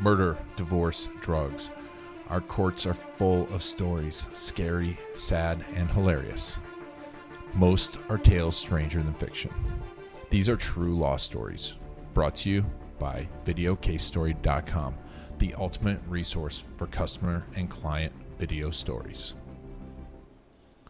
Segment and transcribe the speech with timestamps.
[0.00, 1.70] murder, divorce, drugs.
[2.30, 6.58] Our courts are full of stories, scary, sad, and hilarious.
[7.54, 9.52] Most are tales stranger than fiction.
[10.30, 11.74] These are true law stories,
[12.14, 12.64] brought to you
[12.98, 14.94] by VideoCaseStory.com,
[15.38, 19.34] the ultimate resource for customer and client video stories.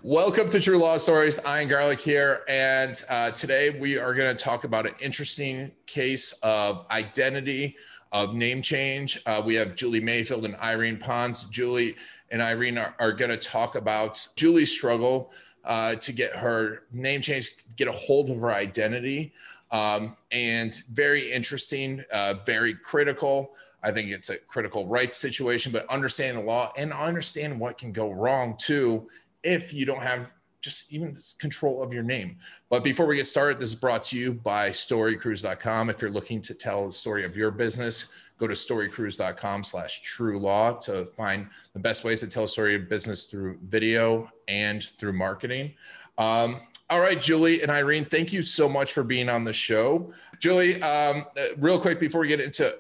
[0.03, 1.41] Welcome to True Law Stories.
[1.47, 6.33] Ian Garlic here, and uh, today we are going to talk about an interesting case
[6.43, 7.77] of identity
[8.13, 9.21] of name change.
[9.27, 11.45] Uh, we have Juleigh Mayfield and Irene Pons.
[11.45, 11.93] Juleigh
[12.31, 15.33] and Irene are, are going to talk about Juleigh's struggle
[15.65, 19.33] uh, to get her name change, get a hold of her identity.
[19.71, 23.53] Um, and very interesting, uh, very critical.
[23.83, 27.93] I think it's a critical rights situation, but understand the law and understand what can
[27.93, 29.09] go wrong too
[29.43, 32.37] if you don't have just even control of your name.
[32.69, 35.91] But before we get started, this is brought to you by storycrews.com.
[35.91, 38.07] If you're looking to tell the story of your business,
[38.39, 42.75] go to storycrews.com slash true law to find the best ways to tell a story
[42.75, 45.75] of business through video and through marketing.
[46.19, 50.13] Um, all right, Juleigh and Irene, thank you so much for being on the show.
[50.41, 51.25] Juleigh, um,
[51.59, 52.77] real quick before we get into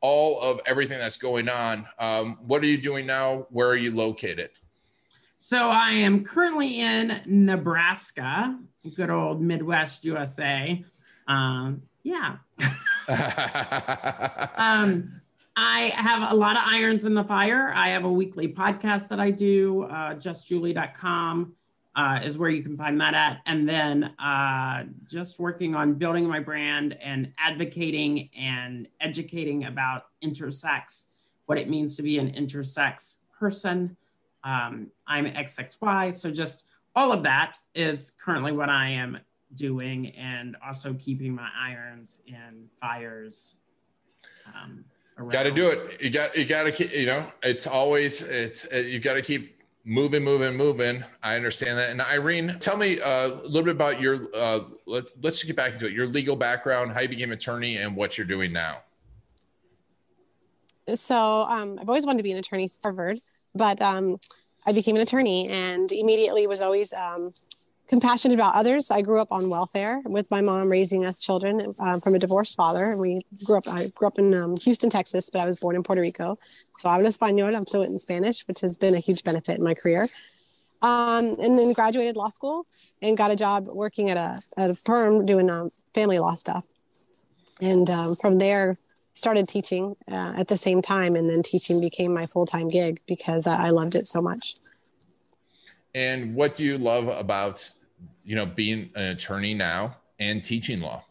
[0.00, 3.46] all of everything that's going on, um, what are you doing now?
[3.50, 4.50] Where are you located?
[5.44, 8.56] So I am currently in Nebraska,
[8.94, 10.84] good old Midwest USA.
[11.26, 12.36] Um, yeah.
[14.56, 15.20] um,
[15.56, 17.72] I have a lot of irons in the fire.
[17.74, 21.56] I have a weekly podcast that I do, uh, justjulie.com
[21.96, 23.40] uh, is where you can find that at.
[23.44, 31.06] And then uh, just working on building my brand and advocating and educating about intersex,
[31.46, 33.96] what it means to be an intersex person
[34.44, 36.12] um, I'm XXY.
[36.12, 39.18] So just all of that is currently what I am
[39.54, 43.56] doing and also keeping my irons in fires.
[44.54, 44.84] Um,
[45.30, 46.00] got to do it.
[46.00, 49.22] You got, you got to keep, you know, it's always, it's, uh, you got to
[49.22, 51.04] keep moving, moving, moving.
[51.22, 51.90] I understand that.
[51.90, 55.74] And Irene, tell me uh, a little bit about your, uh, let, let's get back
[55.74, 58.78] into it, your legal background, how you became attorney and what you're doing now.
[60.94, 63.20] So um, I've always wanted to be an attorney, Harvard
[63.54, 64.18] but um,
[64.66, 67.32] I became an attorney and immediately was always um,
[67.88, 68.90] compassionate about others.
[68.90, 72.56] I grew up on welfare with my mom raising us children um, from a divorced
[72.56, 72.96] father.
[72.96, 73.68] We grew up.
[73.68, 76.38] I grew up in um, Houston, Texas, but I was born in Puerto Rico.
[76.70, 77.54] So hablo español.
[77.54, 80.08] I'm fluent in Spanish, which has been a huge benefit in my career.
[80.80, 82.66] Um, and then graduated law school
[83.02, 86.64] and got a job working at a at a firm doing um, family law stuff.
[87.60, 88.78] And um, from there,
[89.14, 93.46] started teaching uh, at the same time and then teaching became my full-time gig because
[93.46, 94.54] i loved it so much.
[95.94, 97.70] And what do you love about
[98.24, 101.04] you know being an attorney now and teaching law?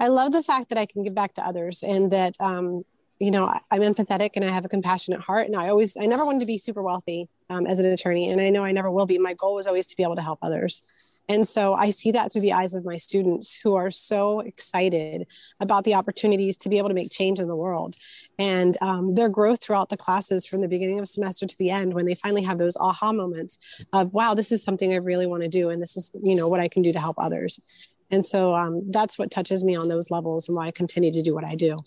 [0.00, 2.80] I love the fact that i can give back to others and that um,
[3.18, 5.46] you know i'm empathetic and i have a compassionate heart.
[5.46, 8.30] And i always i never wanted to be super wealthy um, as an attorney.
[8.30, 9.18] And i know i never will be.
[9.18, 10.82] My goal was always to be able to help others
[11.28, 15.26] and so I see that through the eyes of my students who are so excited
[15.60, 17.96] about the opportunities to be able to make change in the world.
[18.38, 21.92] And um, their growth throughout the classes from the beginning of semester to the end,
[21.92, 23.58] when they finally have those aha moments
[23.92, 25.68] of, wow, this is something I really want to do.
[25.68, 27.60] And this is, you know, what I can do to help others.
[28.10, 31.22] And so um, that's what touches me on those levels and why I continue to
[31.22, 31.82] do what I do.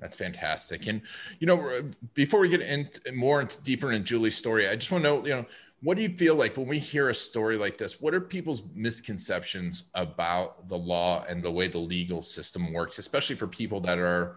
[0.00, 0.86] That's fantastic.
[0.86, 1.02] And,
[1.38, 1.82] you know,
[2.14, 5.30] before we get in more deeper into Juleigh's story, I just want to know, you
[5.30, 5.46] know,
[5.82, 8.62] what do you feel like when we hear a story like this what are people's
[8.74, 13.98] misconceptions about the law and the way the legal system works especially for people that
[13.98, 14.36] are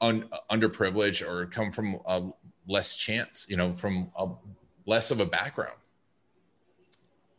[0.00, 2.22] un, underprivileged or come from a
[2.66, 4.28] less chance you know from a
[4.86, 5.76] less of a background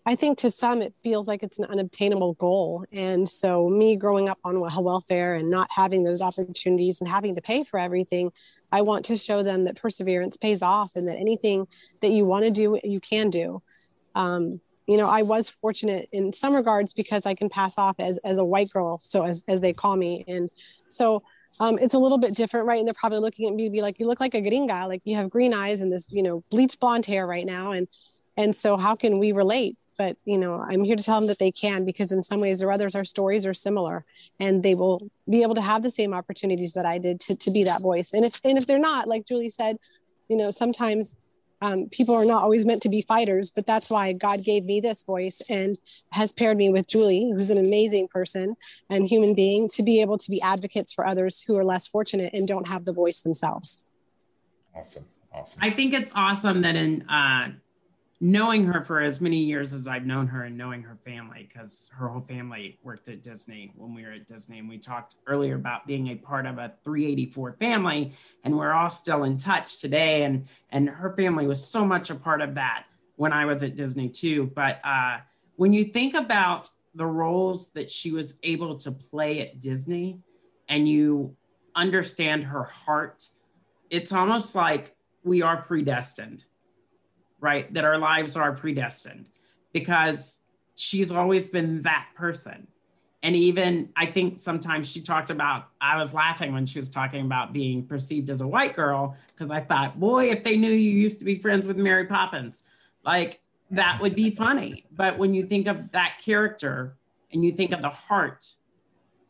[0.07, 2.85] I think to some it feels like it's an unobtainable goal.
[2.94, 7.41] And so, me growing up on welfare and not having those opportunities and having to
[7.41, 8.31] pay for everything,
[8.75, 11.66] I want to show them that perseverance pays off and that anything
[12.02, 13.62] that you want to do, you can do.
[14.16, 18.18] Um, you know, I was fortunate in some regards because I can pass off as,
[18.19, 20.25] as a white girl, so as, as they call me.
[20.28, 20.50] And
[20.90, 21.24] so,
[21.62, 22.80] um, it's a little bit different, right?
[22.80, 25.16] And they're probably looking at me be like, "You look like a gringa, like you
[25.16, 27.88] have green eyes and this, you know, bleach blonde hair right now." And
[28.36, 29.77] and so, how can we relate?
[29.97, 32.62] But you know i'm here to tell them that they can because in some ways
[32.62, 34.06] or others our stories are similar
[34.39, 37.51] and they will be able to have the same opportunities that i did to, to
[37.51, 38.13] be that voice.
[38.13, 39.77] And if and if they're not like juleigh said
[40.30, 41.15] you know sometimes
[41.62, 44.81] um, people are not always meant to be fighters but that's why god gave me
[44.81, 45.80] this voice and
[46.12, 48.56] has paired me with juleigh who's an amazing person
[48.89, 52.33] and human being to be able to be advocates for others who are less fortunate
[52.33, 53.83] and don't have the voice themselves.
[54.75, 55.06] Awesome.
[55.33, 55.59] Awesome.
[55.62, 57.51] I think it's awesome that in uh,
[58.21, 61.91] knowing her for as many years as I've known her and knowing her family, because
[61.94, 64.59] her whole family worked at Disney when we were at Disney.
[64.59, 68.13] And we talked earlier about being a part of a 384 family,
[68.44, 70.23] and we're all still in touch today.
[70.23, 72.85] And, and her family was so much a part of that
[73.17, 74.51] when I was at Disney too.
[74.56, 75.17] But uh,
[75.57, 80.21] when you think about the roles that she was able to play at Disney
[80.69, 81.35] and you
[81.75, 83.27] understand her heart,
[83.89, 86.45] it's almost like we are predestined
[87.40, 87.72] right?
[87.74, 89.30] That our lives are predestined
[89.74, 90.40] because
[90.76, 92.68] she's always been that person.
[93.24, 97.26] And even I think sometimes she talked about, I was laughing when she was talking
[97.26, 100.92] about being perceived as a white girl because I thought, boy, if they knew you
[100.92, 102.66] used to be friends with Mary Poppins,
[103.04, 103.42] like
[103.72, 104.86] that would be funny.
[104.92, 106.98] But when you think of that character
[107.34, 108.46] and you think of the heart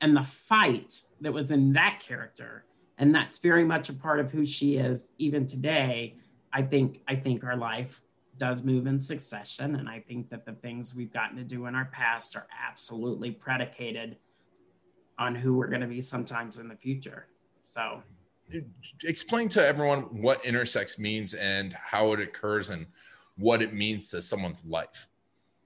[0.01, 2.65] and the fight that was in that character,
[2.97, 6.17] and that's very much a part of who she is even today,
[6.55, 8.01] I think I think our life
[8.37, 9.75] does move in succession.
[9.75, 13.31] And I think that the things we've gotten to do in our past are absolutely
[13.31, 14.17] predicated
[15.17, 17.27] on who we're going to be sometimes in the future.
[17.65, 18.01] So,
[19.03, 22.85] explain to everyone what intersex means and how it occurs and
[23.37, 25.07] what it means to someone's life.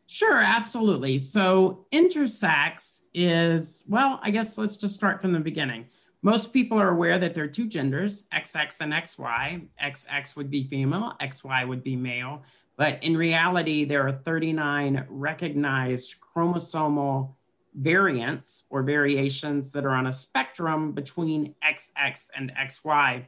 [0.08, 1.20] Sure, absolutely.
[1.20, 5.86] So, intersex is, well, I guess let's just start from the beginning.
[6.21, 9.68] Most people are aware that there are two genders, XX and XY.
[9.81, 12.44] XX would be female, XY would be male.
[12.75, 17.36] But in reality, there are 39 recognized chromosomal
[17.74, 23.25] variants or variations that are on a spectrum between XX and XY.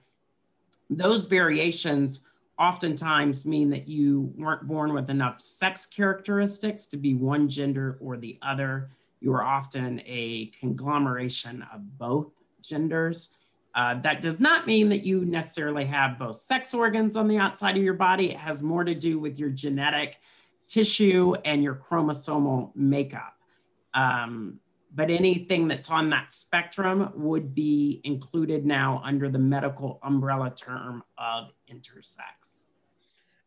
[0.90, 2.22] Those variations
[2.60, 8.18] oftentimes mean that you weren't born with enough sex characteristics to be one gender or
[8.18, 8.90] the other.
[9.22, 13.34] You are often a conglomeration of both genders.
[13.74, 17.78] Uh, that does not mean that you necessarily have both sex organs on the outside
[17.78, 18.32] of your body.
[18.32, 20.18] It has more to do with your genetic
[20.68, 23.36] tissue and your chromosomal makeup.
[23.94, 24.60] Um,
[24.94, 31.04] but anything that's on that spectrum would be included now under the medical umbrella term
[31.18, 32.64] of intersex.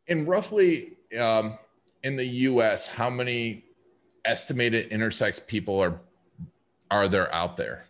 [0.08, 1.58] And roughly um,
[2.02, 3.64] in the US, how many
[4.24, 6.00] estimated intersex people are,
[6.90, 7.86] are there out there?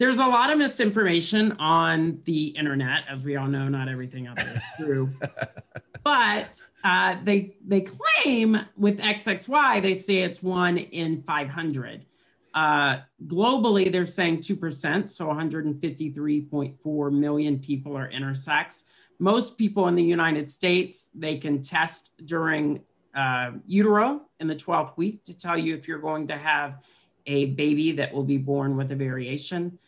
[0.00, 3.68] There's a lot of misinformation on the internet, as we all know.
[3.68, 5.10] Not everything out there is true,
[6.02, 12.06] but uh, they they claim with XXY they say it's one in 500.
[12.52, 18.84] Uh, globally, they're saying 2%, so 153.4 million people are intersex.
[19.20, 22.80] Most people in the United States, they can test during
[23.14, 26.80] uh, utero in the 12th week to tell you if you're going to have
[27.26, 29.78] a baby that will be born with a variation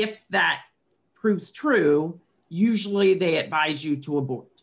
[0.00, 0.62] if that
[1.14, 4.62] proves true, usually they advise you to abort.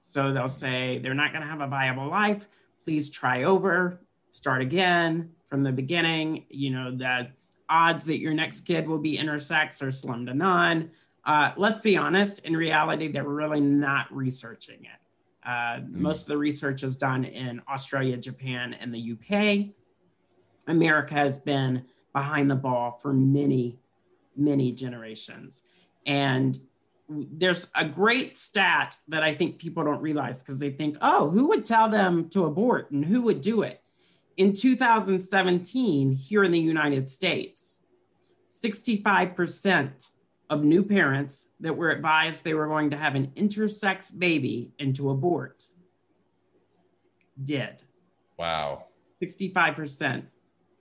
[0.00, 2.48] So they'll say they're not going to have a viable life.
[2.84, 4.00] Please try over,
[4.30, 6.46] start again from the beginning.
[6.48, 7.28] You know, the
[7.68, 10.90] odds that your next kid will be intersex are slim to none.
[11.24, 15.00] Uh, let's be honest, in reality, they're really not researching it.
[15.44, 15.90] Uh, mm.
[15.92, 19.74] Most of the research is done in Australia, Japan, and the UK.
[20.68, 23.78] America has been behind the ball for many,
[24.36, 25.62] many generations.
[26.06, 26.58] And
[27.08, 31.48] there's a great stat that I think people don't realize because they think, oh, who
[31.48, 33.80] would tell them to abort and who would do it?
[34.36, 37.80] In 2017, here in the United States,
[38.48, 40.10] 65%
[40.50, 44.94] of new parents that were advised they were going to have an intersex baby and
[44.96, 45.66] to abort
[47.42, 47.82] did.
[48.38, 48.84] Wow.
[49.22, 50.24] 65%.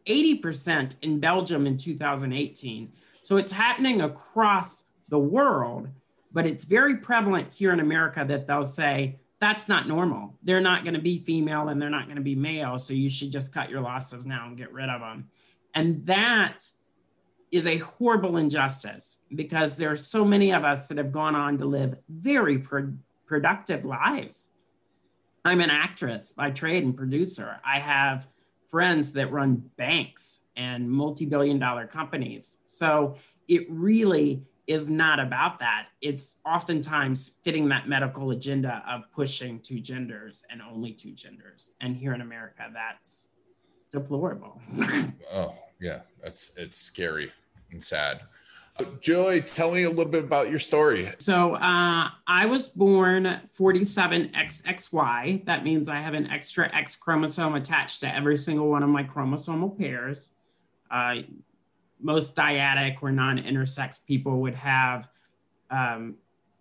[0.08, 2.92] 80% in Belgium in 2018.
[3.26, 5.90] So it's happening across the world,
[6.32, 10.38] but it's very prevalent here in America that they'll say, that's not normal.
[10.44, 12.78] They're not going to be female and they're not going to be male.
[12.78, 15.28] So you should just cut your losses now and get rid of them.
[15.74, 16.70] And that
[17.52, 21.58] is a horrible injustice because there are so many of us that have gone on
[21.58, 22.94] to live very pro-
[23.26, 24.50] productive lives.
[25.44, 27.60] I'm an actress by trade and producer.
[27.66, 28.28] I have
[28.70, 32.58] friends that run banks and multi-billion dollar companies.
[32.66, 33.16] So
[33.48, 35.88] it really is not about that.
[36.02, 41.72] It's oftentimes fitting that medical agenda of pushing two genders and only two genders.
[41.82, 43.28] And here in America, that's
[43.92, 44.60] deplorable.
[45.32, 47.32] oh, yeah, that's it's scary
[47.72, 48.22] and sad.
[49.00, 51.10] Julie, tell me a little bit about your story.
[51.20, 55.46] So, uh, I was born 47XXY.
[55.46, 59.04] That means I have an extra X chromosome attached to every single one of my
[59.04, 60.34] chromosomal pairs.
[60.92, 61.16] Uh,
[62.02, 65.08] most dyadic or non intersex people would have
[65.72, 66.16] um,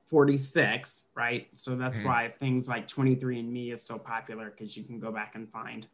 [0.07, 1.49] 46, right?
[1.55, 2.05] So that's Mhm.
[2.05, 5.87] why things like 23andMe is so popular because you can go back and find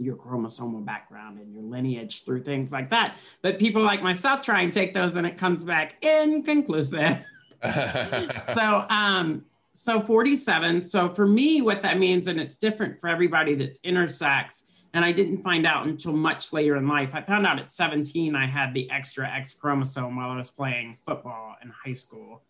[0.00, 3.18] your chromosomal background and your lineage through things like that.
[3.42, 7.24] But people like myself try and take those and it comes back inconclusive.
[8.54, 13.54] so um so 47 so for me what that means and it's different for everybody
[13.54, 14.62] that's intersex
[14.94, 18.34] and i didn't find out until much later in life i found out at 17
[18.34, 22.40] i had the extra x chromosome while i was playing football in high school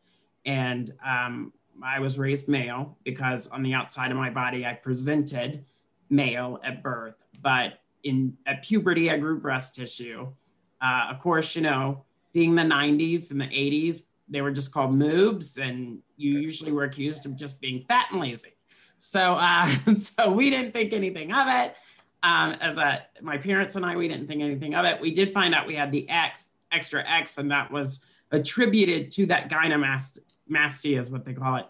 [0.46, 1.52] and um,
[1.82, 5.64] i was raised male because on the outside of my body i presented
[6.10, 10.28] male at birth but in at puberty i grew breast tissue.
[10.82, 14.92] Uh, of course you know being the 90s and the 80s they were just called
[14.92, 18.54] moobs and you usually were accused of just being fat and lazy.
[18.96, 21.74] So uh, so we didn't think anything of it.
[22.22, 25.00] Um, as a my parents and i we didn't think anything of it.
[25.00, 29.26] We did find out we had the x extra x and that was attributed to
[29.26, 31.66] that gynecomastia is what they call it.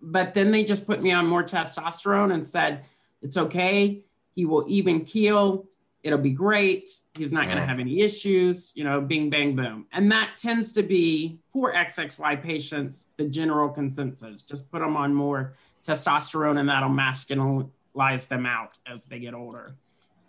[0.00, 2.84] But then they just put me on more testosterone and said
[3.22, 4.02] it's okay
[4.34, 5.66] he will even keel
[6.02, 6.88] it'll be great.
[7.16, 9.86] He's not going to have any issues, you know, bing, bang, boom.
[9.92, 14.42] And that tends to be for XXY patients, the general consensus.
[14.42, 15.54] Just put them on more
[15.86, 19.76] testosterone and that'll masculinize them out as they get older.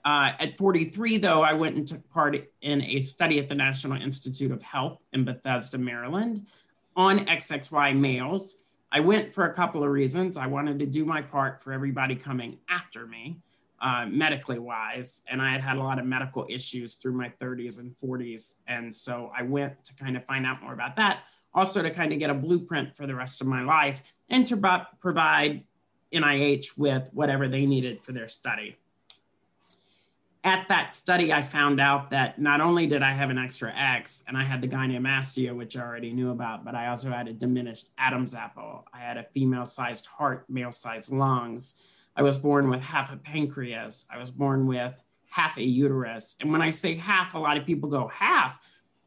[0.06, 4.00] Uh, at 43, though, I went and took part in a study at the National
[4.02, 6.46] Institute of Health in Bethesda, Maryland
[6.96, 8.56] on XXY males.
[8.96, 10.38] I went for a couple of reasons.
[10.38, 13.40] I wanted to do my part for everybody coming after me
[13.82, 15.24] uh, medically wise.
[15.28, 18.56] And I had had a lot of medical issues through my 30s and 40s.
[18.68, 21.24] And so I went to kind of find out more about that,
[21.56, 24.58] also to kind of get a blueprint for the rest of my life and to
[24.58, 25.64] pro- provide
[26.14, 28.78] NIH with whatever they needed for their study.
[30.46, 34.26] At that study, I found out that not only did I have an extra X
[34.28, 37.34] and I had the gynecomastia, which I already knew about, but I also had a
[37.34, 38.86] diminished Adam's apple.
[38.94, 41.76] I had a female sized heart, male sized lungs.
[42.18, 44.06] I was born with half a pancreas.
[44.12, 46.36] I was born with half a uterus.
[46.42, 48.60] And when I say half, a lot of people go, half.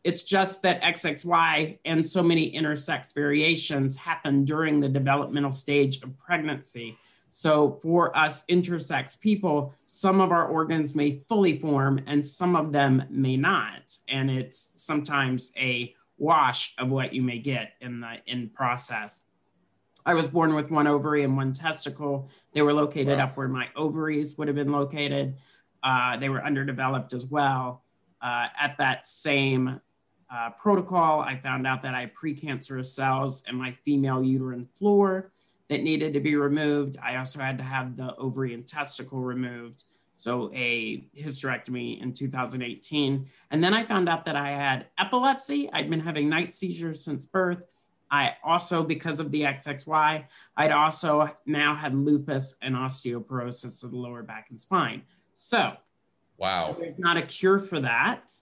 [0.05, 6.16] It's just that XXY and so many intersex variations happen during the developmental stage of
[6.19, 6.97] pregnancy.
[7.28, 12.73] So for us intersex people, some of our organs may fully form and some of
[12.73, 13.97] them may not.
[14.09, 19.25] And it's sometimes a wash of what you may get in the in process.
[20.06, 22.30] I was born with one ovary and one testicle.
[22.54, 23.25] They were located Wow.
[23.25, 25.37] up where my ovaries would have been located.
[25.83, 27.83] Uh, they were underdeveloped as well.
[28.23, 29.80] Uh, at that same
[30.33, 35.33] uh, protocol, I found out that I had precancerous cells in my female uterine floor
[35.68, 36.96] that needed to be removed.
[37.02, 39.85] I also had to have the ovary and testicle removed.
[40.14, 43.26] So a hysterectomy in 2018.
[43.50, 45.70] And then I found out that I had epilepsy.
[45.73, 47.62] I'd been having night seizures since birth.
[48.11, 50.25] I also, because of the XXY,
[50.56, 55.02] I'd also now had lupus and osteoporosis of the lower back and spine.
[55.35, 55.75] So
[56.38, 56.75] wow.
[56.78, 58.32] there's not a cure for that.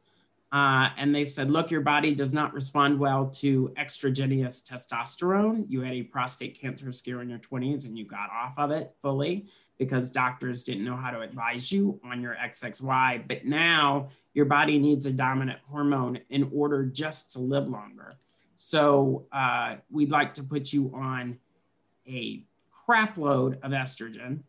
[0.54, 5.64] Uh, and they said, look, your body does not respond well to extragenous testosterone.
[5.68, 8.94] You had a prostate cancer scare in your 20s and you got off of it
[9.02, 9.48] fully
[9.80, 13.26] because doctors didn't know how to advise you on your XXY.
[13.26, 18.14] But now your body needs a dominant hormone in order just to live longer.
[18.54, 21.36] So uh, we'd like to put you on
[22.06, 24.44] a crap load of estrogen.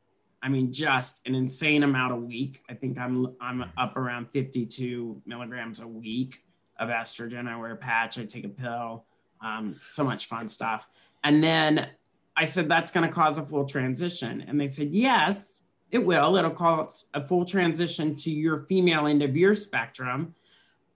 [0.46, 2.62] I mean, just an insane amount a week.
[2.70, 6.44] I think I'm I'm up around 52 milligrams a week
[6.78, 7.48] of estrogen.
[7.48, 8.20] I wear a patch.
[8.20, 9.06] I take a pill.
[9.42, 10.88] Um, so much fun stuff.
[11.24, 11.90] And then
[12.38, 16.36] I said that's going to cause a full transition, and they said yes, it will.
[16.36, 20.36] It'll cause a full transition to your female end of your spectrum,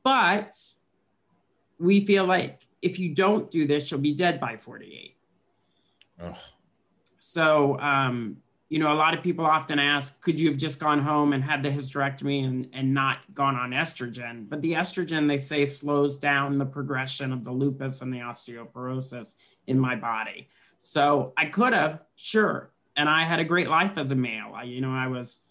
[0.03, 0.53] but
[1.79, 5.18] we feel like if you don't do this, you'll be dead by 48.
[6.22, 6.36] Ugh.
[7.18, 8.38] So, um,
[8.69, 11.43] you know, a lot of people often ask, could you have just gone home and
[11.43, 14.47] had the hysterectomy and, and not gone on estrogen?
[14.47, 19.35] But the estrogen, they say, slows down the progression of the lupus and the osteoporosis
[19.65, 20.49] in my body.
[20.77, 22.69] So I could have, sure.
[22.95, 24.51] And I had a great life as a male.
[24.53, 25.41] I, you know, I was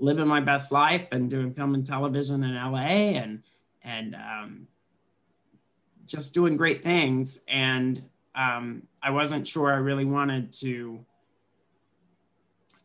[0.00, 3.42] living my best life and doing film and television in LA and,
[3.82, 4.66] and, um,
[6.06, 7.40] just doing great things.
[7.46, 8.02] And
[8.34, 11.04] um, I wasn't sure I really wanted to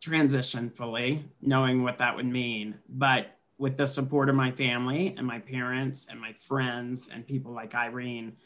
[0.02, 2.76] transition fully, knowing what that would mean.
[2.88, 7.52] But with the support of my family and my parents and my friends and people
[7.52, 8.38] like Irene,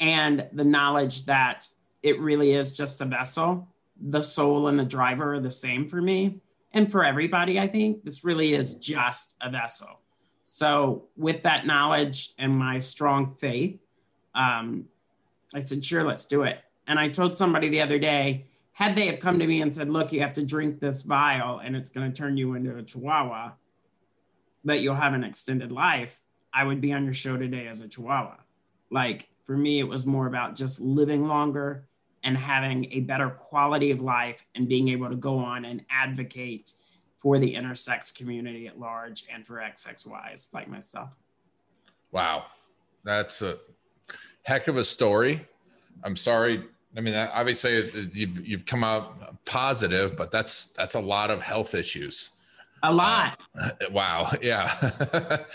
[0.00, 1.68] and the knowledge that
[2.02, 3.68] it really is just a vessel,
[4.00, 6.40] the soul and the driver are the same for me.
[6.72, 10.00] And for everybody, I think this really is just a vessel.
[10.44, 13.78] So, with that knowledge and my strong faith,
[14.34, 14.84] um,
[15.54, 16.58] I said, sure, let's do it.
[16.86, 19.88] And I told somebody the other day, had they have come to me and said,
[19.88, 22.82] look, you have to drink this vial and it's going to turn you into a
[22.82, 23.52] chihuahua,
[24.64, 26.20] but you'll have an extended life,
[26.52, 28.36] I would be on your show today as a chihuahua.
[28.90, 31.86] Like for me, it was more about just living longer
[32.24, 36.74] and having a better quality of life and being able to go on and advocate
[37.16, 41.16] for the intersex community at large and for XXYs like myself.
[42.10, 42.46] Wow.
[43.04, 43.56] That's a
[44.42, 45.46] heck of a story.
[46.02, 46.64] I'm sorry.
[46.96, 51.74] I mean, obviously you've, you've come out positive, but that's, that's a lot of health
[51.74, 52.30] issues.
[52.84, 53.42] A lot.
[53.58, 54.30] Uh, wow.
[54.42, 54.70] Yeah.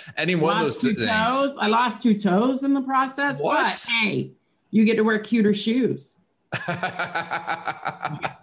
[0.17, 1.09] Any one of those two things.
[1.09, 1.57] Toes.
[1.59, 3.39] I lost two toes in the process.
[3.39, 3.63] What?
[3.65, 4.31] But hey,
[4.71, 6.17] you get to wear cuter shoes.
[6.51, 8.39] that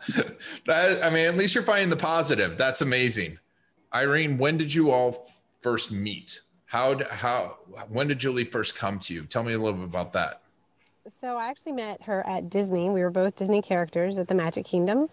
[1.03, 2.57] I mean, at least you're finding the positive.
[2.57, 3.41] That's amazing.
[3.93, 5.29] Irene, when did you all
[5.61, 6.41] first meet?
[6.67, 9.25] How how when did Juleigh first come to you?
[9.25, 10.43] Tell me a little bit about that.
[11.09, 12.91] So I actually met her at Disney.
[12.91, 15.09] We were both Disney characters at the Magic Kingdom.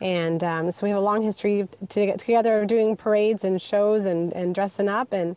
[0.00, 4.04] And um, so we have a long history to get together doing parades and shows
[4.04, 5.12] and, and dressing up.
[5.12, 5.36] And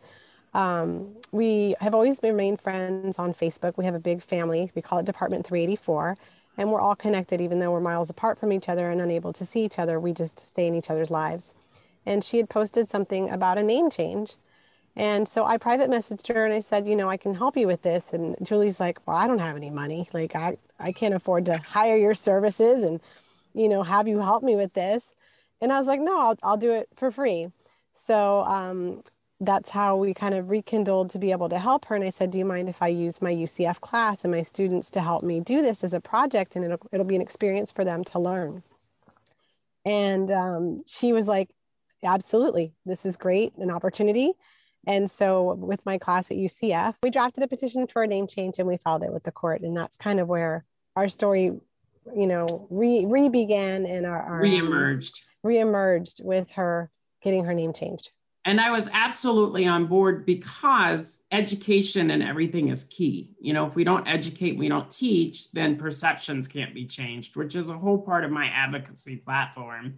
[0.52, 3.78] um, we have always remained friends on Facebook.
[3.78, 4.70] We have a big family.
[4.74, 6.16] We call it Department 384
[6.58, 9.44] and we're all connected even though we're miles apart from each other and unable to
[9.44, 11.54] see each other we just stay in each other's lives
[12.04, 14.36] and she had posted something about a name change
[14.96, 17.66] and so i private messaged her and i said you know i can help you
[17.66, 21.14] with this and juleigh's like well i don't have any money like i i can't
[21.14, 23.00] afford to hire your services and
[23.54, 25.12] you know have you help me with this
[25.60, 27.48] and i was like no i'll, I'll do it for free
[27.96, 29.02] so um,
[29.40, 31.94] that's how we kind of rekindled to be able to help her.
[31.94, 34.90] And I said, Do you mind if I use my UCF class and my students
[34.92, 36.56] to help me do this as a project?
[36.56, 38.62] And it'll, it'll be an experience for them to learn.
[39.84, 41.50] And um, she was like,
[42.04, 42.72] Absolutely.
[42.84, 44.32] This is great, an opportunity.
[44.86, 48.58] And so, with my class at UCF, we drafted a petition for a name change
[48.58, 49.62] and we filed it with the court.
[49.62, 50.64] And that's kind of where
[50.94, 51.52] our story,
[52.14, 56.90] you know, re, began and our, our reemerged, reemerged with her
[57.22, 58.10] getting her name changed.
[58.44, 63.32] And I was absolutely on board because education and everything is key.
[63.40, 67.56] You know, if we don't educate, we don't teach, then perceptions can't be changed, which
[67.56, 69.96] is a whole part of my advocacy platform.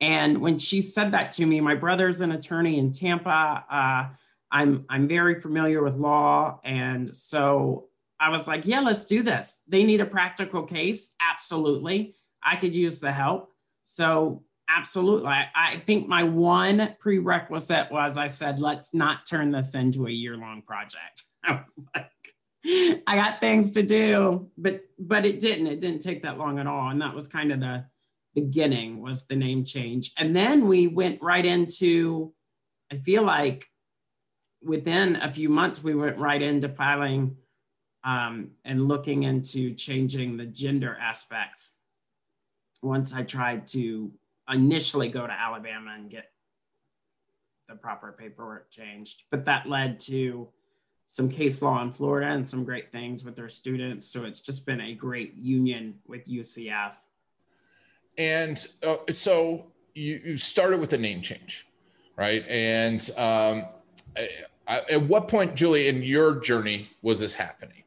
[0.00, 3.64] And when she said that to me, my brother's an attorney in Tampa.
[3.68, 4.14] Uh,
[4.50, 7.88] I'm I'm very familiar with law, and so
[8.20, 9.60] I was like, yeah, let's do this.
[9.68, 12.14] They need a practical case, absolutely.
[12.42, 13.52] I could use the help.
[13.82, 15.28] So Absolutely.
[15.28, 20.10] I, I, think my one prerequisite was I said, let's not turn this into a
[20.10, 21.22] year long project.
[21.44, 25.68] I was like, I got things to do, but but it didn't.
[25.68, 26.90] It didn't take that long at all.
[26.90, 27.86] And that was kind of the
[28.34, 30.12] beginning was the name change.
[30.18, 32.34] And then we went right into,
[32.92, 33.66] I feel like
[34.62, 37.36] within a few months, we went right into filing
[38.04, 41.72] um, and looking into changing the gender aspects.
[42.82, 44.12] Once I tried to
[44.48, 46.30] initially go to Alabama and get
[47.68, 49.24] the proper paperwork changed.
[49.30, 50.48] But that led to
[51.06, 54.06] some case law in Florida and some great things with their students.
[54.06, 56.94] So it's just been a great union with UCF.
[58.16, 61.66] And uh, so you, you started with a name change,
[62.16, 62.44] right?
[62.48, 63.66] And um,
[64.16, 67.84] I, at what point, Juleigh, in your journey was this happening?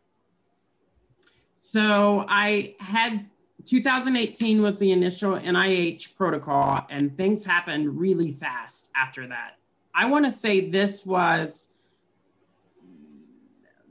[1.60, 3.26] So I had
[3.66, 9.58] 2018 was the initial NIH protocol, and things happened really fast after that.
[9.94, 11.68] I want to say this was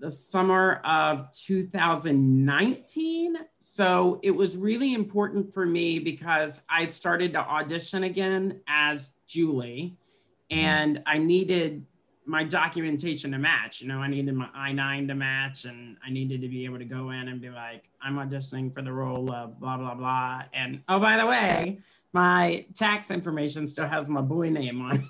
[0.00, 3.36] the summer of 2019.
[3.60, 9.90] So it was really important for me because I started to audition again as Juleigh,
[10.50, 11.84] and I needed
[12.30, 13.82] my documentation to match.
[13.82, 16.78] You know, I needed my I 9 to match, and I needed to be able
[16.78, 20.44] to go in and be like, I'm auditioning for the role of blah, blah, blah.
[20.52, 21.80] And oh, by the way,
[22.12, 25.04] my tax information still has my boy name on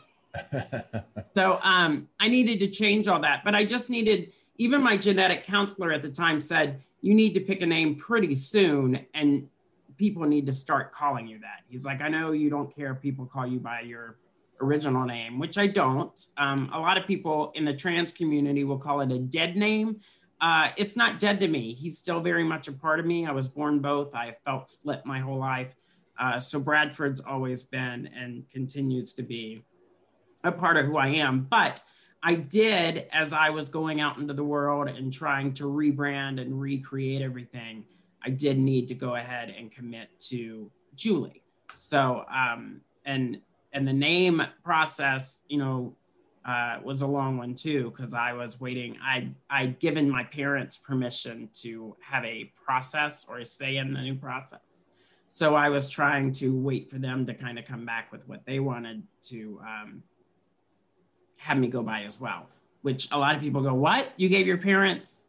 [1.34, 5.44] so um, I needed to change all that, but I just needed, even my genetic
[5.44, 9.48] counselor at the time said, you need to pick a name pretty soon and
[9.96, 11.62] people need to start calling you that.
[11.68, 14.16] He's like, I know you don't care if people call you by your
[14.60, 16.18] original name, which I don't.
[16.36, 20.00] Um, a lot of people in the trans community will call it a dead name.
[20.40, 21.74] Uh, it's not dead to me.
[21.74, 23.26] He's still very much a part of me.
[23.26, 24.14] I was born both.
[24.14, 25.74] I have felt split my whole life.
[26.18, 29.62] Uh, so Bradford's always been and continues to be
[30.44, 31.42] a part of who I am.
[31.42, 31.82] But
[32.22, 36.60] I did, as I was going out into the world and trying to rebrand and
[36.60, 37.84] recreate everything,
[38.22, 41.40] I did need to go ahead and commit to Juleigh.
[41.74, 43.38] So, um, and
[43.72, 45.96] and the name process, you know,
[46.44, 48.96] uh, was a long one too because I was waiting.
[49.02, 54.00] I I'd given my parents permission to have a process or a say in the
[54.00, 54.82] new process,
[55.28, 58.46] so I was trying to wait for them to kind of come back with what
[58.46, 60.02] they wanted to um,
[61.38, 62.48] have me go by as well.
[62.82, 64.10] Which a lot of people go, "What?
[64.16, 65.28] You gave your parents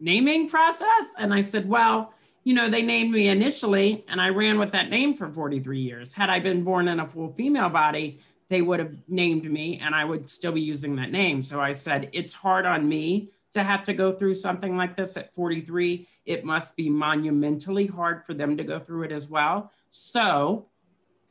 [0.00, 2.12] naming process?" And I said, "Well."
[2.48, 6.14] You know, they named me initially, and I ran with that name for 43 years.
[6.14, 9.94] Had I been born in a full female body, they would have named me and
[9.94, 11.42] I would still be using that name.
[11.42, 15.18] So I said, it's hard on me to have to go through something like this
[15.18, 16.08] at 43.
[16.24, 19.70] It must be monumentally hard for them to go through it as well.
[19.90, 20.68] So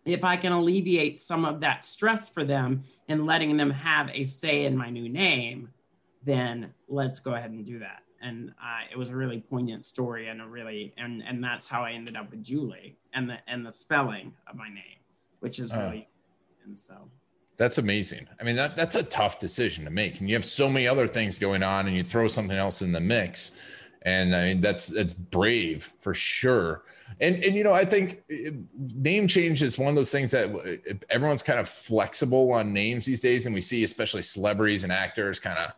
[0.05, 4.23] if I can alleviate some of that stress for them and letting them have a
[4.23, 5.69] say in my new name,
[6.23, 8.03] then let's go ahead and do that.
[8.27, 11.83] And uh, it was a really poignant story and a really, and, and that's how
[11.83, 14.99] I ended up with Juleigh and the, and the spelling of my name,
[15.39, 16.07] which is really,
[16.65, 16.95] and so
[17.57, 18.27] that's amazing.
[18.39, 20.19] I mean, that that's a tough decision to make.
[20.19, 22.91] And you have so many other things going on and you throw something else in
[22.91, 23.59] the mix.
[24.03, 26.83] And I mean, that's that's brave for sure.
[27.19, 30.53] And and you know, I think uh, name change is one of those things that
[30.53, 34.93] uh, everyone's kind of flexible on names these days, and we see especially celebrities and
[34.93, 35.73] actors kind of,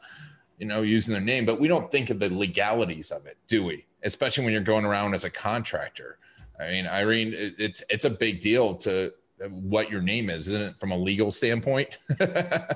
[0.60, 3.64] you know, using their name, but we don't think of the legalities of it, do
[3.64, 3.86] we?
[4.04, 6.20] Especially when you're going around as a contractor.
[6.60, 9.14] I mean, Irene, it's it's a big deal to
[9.50, 11.98] what your name is, isn't it, from a legal standpoint?
[12.20, 12.76] I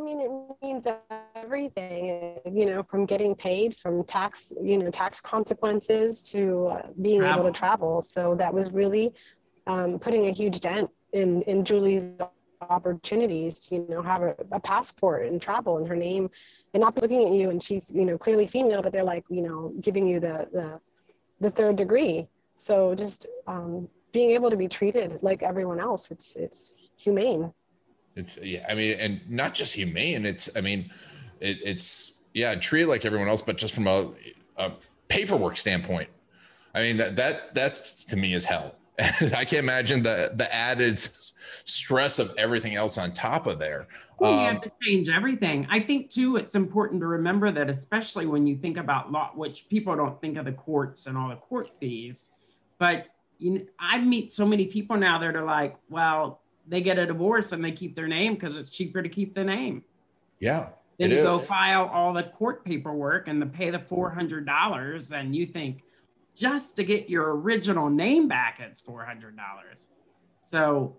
[0.00, 0.30] mean, it
[0.62, 0.86] means
[1.34, 7.20] everything, you know, from getting paid, from tax, you know, tax consequences to uh, being
[7.20, 7.40] travel.
[7.40, 8.02] able to travel.
[8.02, 9.14] So that was really
[9.66, 12.12] um, putting a huge dent in, in Juleigh's
[12.62, 16.30] opportunities to, you know, have a, a, passport and travel and her name
[16.74, 17.50] and not be looking at you.
[17.50, 20.80] And she's, you know, clearly female, but they're like, you know, giving you the, the,
[21.40, 22.26] the third degree.
[22.54, 26.10] So just um, being able to be treated like everyone else.
[26.10, 27.52] It's it's humane.
[28.14, 30.24] It's yeah, I mean, and not just humane.
[30.24, 30.90] It's I mean,
[31.40, 34.10] it, it's yeah, treat like everyone else, but just from a,
[34.56, 34.72] a
[35.08, 36.08] paperwork standpoint.
[36.74, 38.76] I mean that that's that's to me is hell.
[38.98, 40.98] I can't imagine the the added
[41.64, 43.88] stress of everything else on top of there.
[44.18, 45.66] Well, you have um, to change everything.
[45.68, 49.68] I think too, it's important to remember that, especially when you think about law, which
[49.68, 52.30] people don't think of the courts and all the court fees,
[52.78, 56.98] but you know, I meet so many people now that are like, well, they get
[56.98, 59.84] a divorce and they keep their name because it's cheaper to keep the name.
[60.40, 60.68] Yeah.
[60.98, 61.22] Then you is.
[61.22, 65.44] go file all the court paperwork and to pay the four hundred dollars, and you
[65.44, 65.82] think
[66.34, 69.90] just to get your original name back, it's four hundred dollars.
[70.38, 70.96] So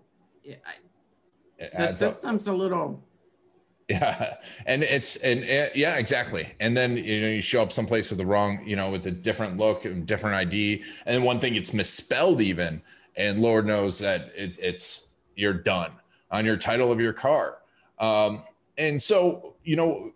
[1.58, 2.54] it, the system's up.
[2.54, 3.02] a little
[3.88, 4.34] yeah
[4.66, 6.46] and it's and it, yeah exactly.
[6.60, 9.10] And then you know you show up someplace with the wrong you know with a
[9.10, 12.82] different look and different id and one thing it's misspelled even.
[13.16, 15.92] And lord knows that it, it's you're done
[16.30, 17.58] on your title of your car.
[17.98, 18.42] Um,
[18.76, 20.12] and so you know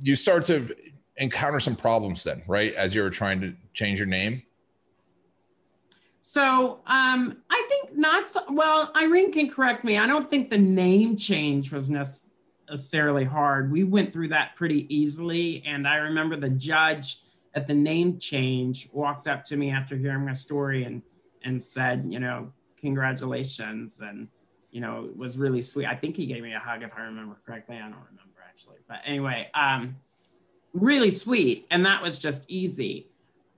[0.00, 0.74] you start to
[1.18, 4.42] encounter some problems then right as you're trying to change your name?
[6.22, 8.90] So um, I think not so, well.
[8.96, 9.98] Irene can correct me.
[9.98, 13.70] I don't think the name change was necessarily hard.
[13.70, 15.62] We went through that pretty easily.
[15.66, 17.18] And I remember the judge
[17.54, 21.02] at the name change walked up to me after hearing my story and
[21.44, 24.00] and said, you know, congratulations.
[24.00, 24.28] And,
[24.70, 25.86] you know, it was really sweet.
[25.86, 27.76] I think he gave me a hug if I remember correctly.
[27.76, 28.78] I don't remember actually.
[28.88, 29.96] But anyway, um,
[30.72, 31.66] really sweet.
[31.70, 33.08] And that was just easy.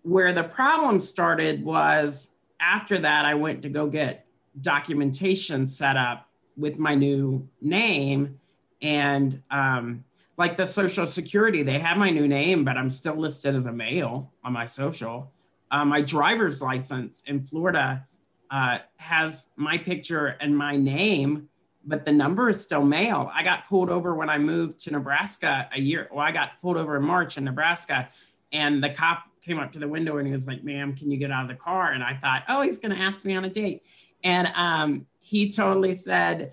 [0.03, 2.30] Where the problem started was
[2.61, 4.27] after that, I went to go get
[4.61, 8.39] documentation set up with my new name
[8.83, 10.05] and um,
[10.37, 13.73] like the social security, they have my new name, but I'm still listed as a
[13.73, 15.33] male on my social.
[15.71, 18.07] Uh, my driver's license in Florida
[18.51, 21.49] uh, has my picture and my name,
[21.85, 23.31] but the number is still male.
[23.35, 26.09] I got pulled over when I moved to Nebraska a year.
[26.11, 28.09] Well, I got pulled over in March in Nebraska,
[28.51, 31.19] and the cop came up to the window and he was like, "Ma'am, can you
[31.19, 33.45] get out of the car?" And I thought, "Oh, he's going to ask me on
[33.45, 33.83] a date,"
[34.23, 36.53] and um, he totally said,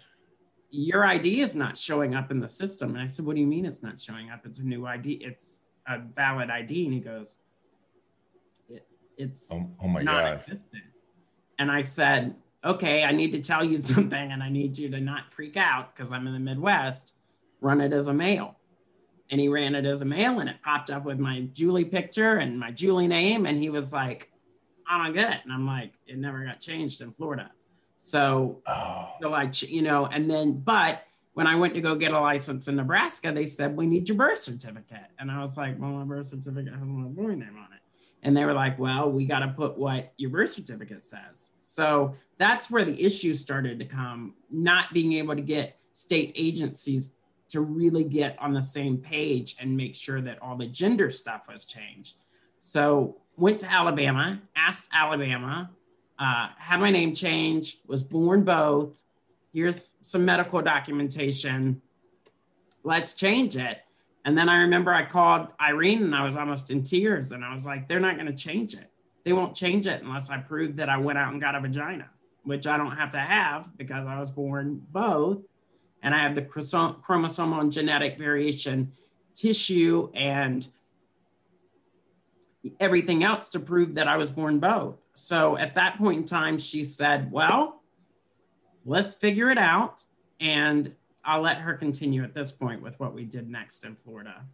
[0.70, 2.92] your ID is not showing up in the system.
[2.92, 4.46] And I said, What do you mean it's not showing up?
[4.46, 5.14] It's a new ID.
[5.14, 6.86] It's a valid ID.
[6.86, 7.38] And he goes,
[8.68, 8.86] it,
[9.18, 10.84] It's oh, oh my non existent.
[11.60, 15.00] And I said, Okay, I need to tell you something and I need you to
[15.00, 17.14] not freak out because I'm in the Midwest.
[17.62, 18.57] Run it as a male.
[19.30, 22.38] And he ran it as a male and it popped up with my Juleigh picture
[22.38, 23.46] and my Juleigh name.
[23.46, 24.32] And he was like,
[24.90, 25.40] I don't get it.
[25.44, 27.52] And I'm like, It never got changed in Florida.
[27.98, 29.14] So, oh.
[29.22, 32.68] so I, you know, and then, but when I went to go get a license
[32.68, 35.06] in Nebraska, they said, we need your birth certificate.
[35.20, 37.82] And I was like, well, my birth certificate has my boy name on it.
[38.24, 41.52] And they were like, well, we got to put what your birth certificate says.
[41.60, 47.16] So that's where the issue started to come, not being able to get state agencies
[47.50, 51.48] to really get on the same page and make sure that all the gender stuff
[51.50, 52.18] was changed.
[52.60, 55.70] So went to Alabama, asked Alabama,
[56.20, 59.02] uh, had my name changed, was born both.
[59.54, 61.82] Here's some medical documentation.
[62.84, 63.80] Let's change it.
[64.26, 67.54] And then I remember I called Irene and I was almost in tears and I
[67.54, 68.92] was like, they're not going to change it.
[69.24, 72.10] They won't change it unless I prove that I went out and got a vagina,
[72.44, 75.40] which I don't have to have because I was born both.
[76.08, 78.94] And I have the chromosomal and genetic variation
[79.36, 80.66] tissue and
[82.80, 85.02] everything else to prove that I was born both.
[85.16, 87.82] So at that point in time, she said, Well,
[88.86, 90.06] let's figure it out.
[90.40, 94.46] And I'll let her continue at this point with what we did next in Florida.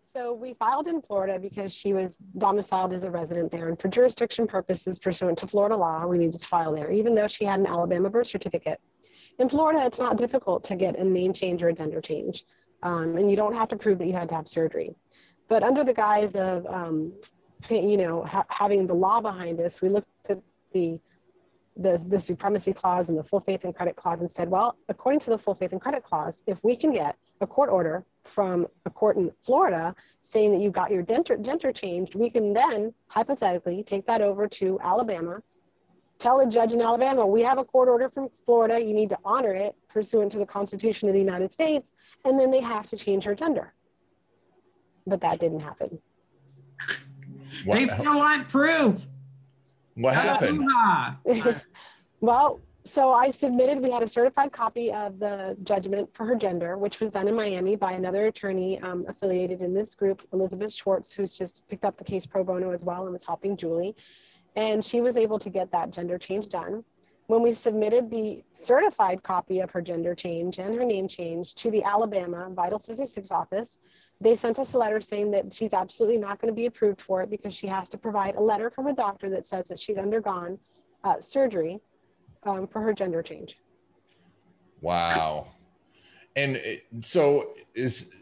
[0.00, 3.68] So we filed in Florida because she was domiciled as a resident there.
[3.68, 7.28] And for jurisdiction purposes pursuant to Florida law, we needed to file there, even though
[7.28, 8.80] she had an Alabama birth certificate.
[9.38, 12.44] In Florida, it's not difficult to get a name change or a gender change.
[12.82, 14.94] Um, and you don't have to prove that you had to have surgery.
[15.48, 17.12] But under the guise of, um,
[17.70, 20.40] you know, ha- having the law behind us, we looked at
[20.72, 20.98] the
[21.76, 25.20] the, the supremacy clause and the full faith and credit clause and said, well, according
[25.20, 28.66] to the full faith and credit clause, if we can get a court order from
[28.84, 32.92] a court in Florida saying that you got your gender, gender changed, we can then
[33.08, 35.42] hypothetically take that over to Alabama,
[36.22, 39.18] tell a judge in Alabama, we have a court order from Florida, you need to
[39.24, 41.92] honor it pursuant to the Constitution of the United States,
[42.24, 43.74] and then they have to change her gender.
[45.04, 45.98] But that didn't happen.
[47.64, 47.78] What?
[47.78, 49.06] They still want proof.
[49.94, 50.64] What happened?
[52.20, 56.78] well, so I submitted, we had a certified copy of the judgment for her gender,
[56.78, 61.12] which was done in Miami by another attorney um, affiliated in this group, Elizabeth Schwartz,
[61.12, 63.92] who's just picked up the case pro bono as well and was helping Juleigh.
[64.56, 66.84] And she was able to get that gender change done.
[67.26, 71.70] When we submitted the certified copy of her gender change and her name change to
[71.70, 73.78] the Alabama Vital Statistics Office,
[74.20, 77.22] they sent us a letter saying that she's absolutely not going to be approved for
[77.22, 79.98] it because she has to provide a letter from a doctor that says that she's
[79.98, 80.58] undergone
[81.04, 81.80] uh, surgery
[82.44, 83.58] um, for her gender change.
[84.80, 85.48] Wow.
[86.36, 86.60] And
[87.00, 88.14] so is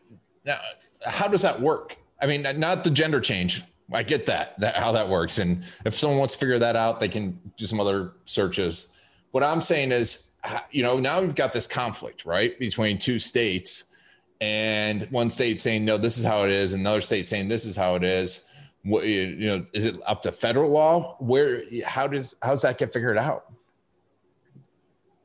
[0.44, 0.58] now,
[1.04, 1.96] how does that work?
[2.22, 3.62] I mean, not the gender change.
[3.92, 5.38] I get that, that how that works.
[5.38, 8.88] And if someone wants to figure that out, they can do some other searches.
[9.32, 10.32] What I'm saying is,
[10.70, 13.94] you know, now we've got this conflict, right, between two states
[14.40, 17.76] and one state saying no this is how it is another state saying this is
[17.76, 18.46] how it is.
[18.82, 21.16] What, you know is it up to federal law?
[21.18, 23.52] Where how does how does that get figured out?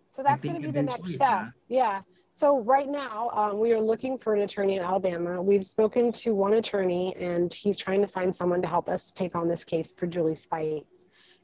[0.10, 1.52] So that's going to be the next step.
[1.70, 2.02] yeah
[2.36, 6.36] so right now um, we are looking for an attorney in alabama we've spoken to
[6.36, 9.94] one attorney and he's trying to find someone to help us take on this case
[9.96, 10.86] for juleigh's fight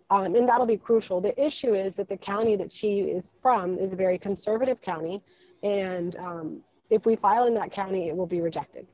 [0.09, 3.77] um, and that'll be crucial the issue is that the county that she is from
[3.77, 5.21] is a very conservative county
[5.63, 8.85] and um, if we file in that county, it will be rejected.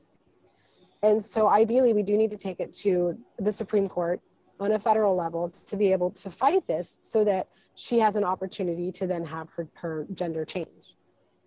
[1.02, 4.20] And so ideally, we do need to take it to the Supreme Court
[4.60, 8.24] on a federal level to be able to fight this so that she has an
[8.24, 10.94] opportunity to then have her, her gender changed.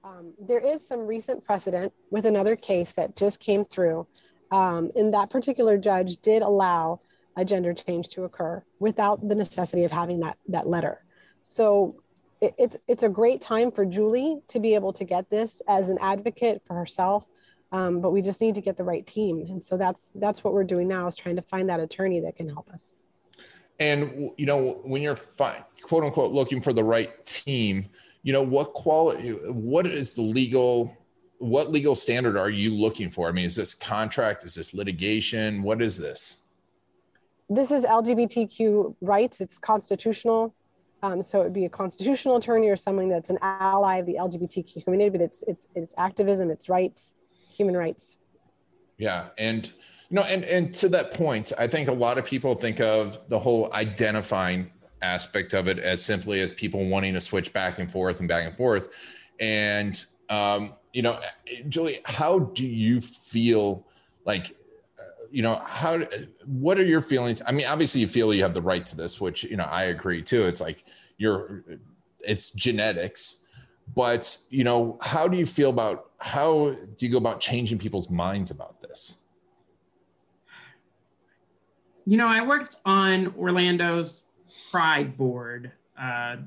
[0.04, 4.08] Um, there is some recent precedent with another case that just came through.
[4.52, 7.00] Um, and that particular judge did allow
[7.38, 11.04] a gender change to occur without the necessity of having that, that letter.
[11.42, 12.02] So
[12.42, 15.90] it, it's it's a great time for Juleigh to be able to get this as
[15.90, 17.28] an advocate for herself.
[17.72, 20.54] Um, but we just need to get the right team, and so that's that's what
[20.54, 22.96] we're doing now is trying to find that attorney that can help us.
[23.80, 27.88] And you know, when you're fi- quote unquote looking for the right team,
[28.24, 30.96] you know what quality, what is the legal,
[31.40, 33.28] what legal standard are you looking for?
[33.28, 34.44] I mean, is this contract?
[34.44, 35.64] Is this litigation?
[35.64, 36.42] What is this?
[37.50, 39.42] This is LGBTQ rights.
[39.42, 40.54] It's constitutional.
[41.04, 44.16] Um, so it would be a constitutional attorney or someone that's an ally of the
[44.16, 47.16] LGBTQ community, but it's it's it's activism, it's rights,
[47.52, 48.18] human rights.
[49.00, 49.66] Yeah, and
[50.10, 53.20] you know, and and to that point, I think a lot of people think of
[53.30, 54.70] the whole identifying
[55.02, 58.46] aspect of it as simply as people wanting to switch back and forth and back
[58.46, 58.90] and forth.
[59.40, 61.20] And um, you know,
[61.70, 63.86] Juleigh, how do you feel
[64.26, 64.56] like
[65.32, 66.00] you know how
[66.46, 67.42] what are your feelings?
[67.46, 69.86] I mean obviously you feel you have the right to this which you know i
[69.86, 70.46] agree too.
[70.46, 70.84] It's like
[71.18, 71.64] you're
[72.22, 73.46] it's genetics.
[73.96, 78.10] But you know how do you feel about how do you go about changing people's
[78.10, 79.18] minds about this?
[82.06, 84.26] You know i worked on orlando's
[84.72, 86.38] pride board uh,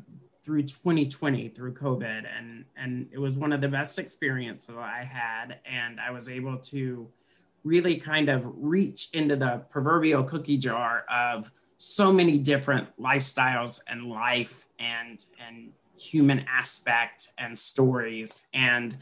[0.43, 5.59] through 2020 through covid and and it was one of the best experiences i had
[5.65, 7.09] and i was able to
[7.63, 14.07] really kind of reach into the proverbial cookie jar of so many different lifestyles and
[14.07, 18.45] life and and human aspect and stories.
[18.53, 18.97] And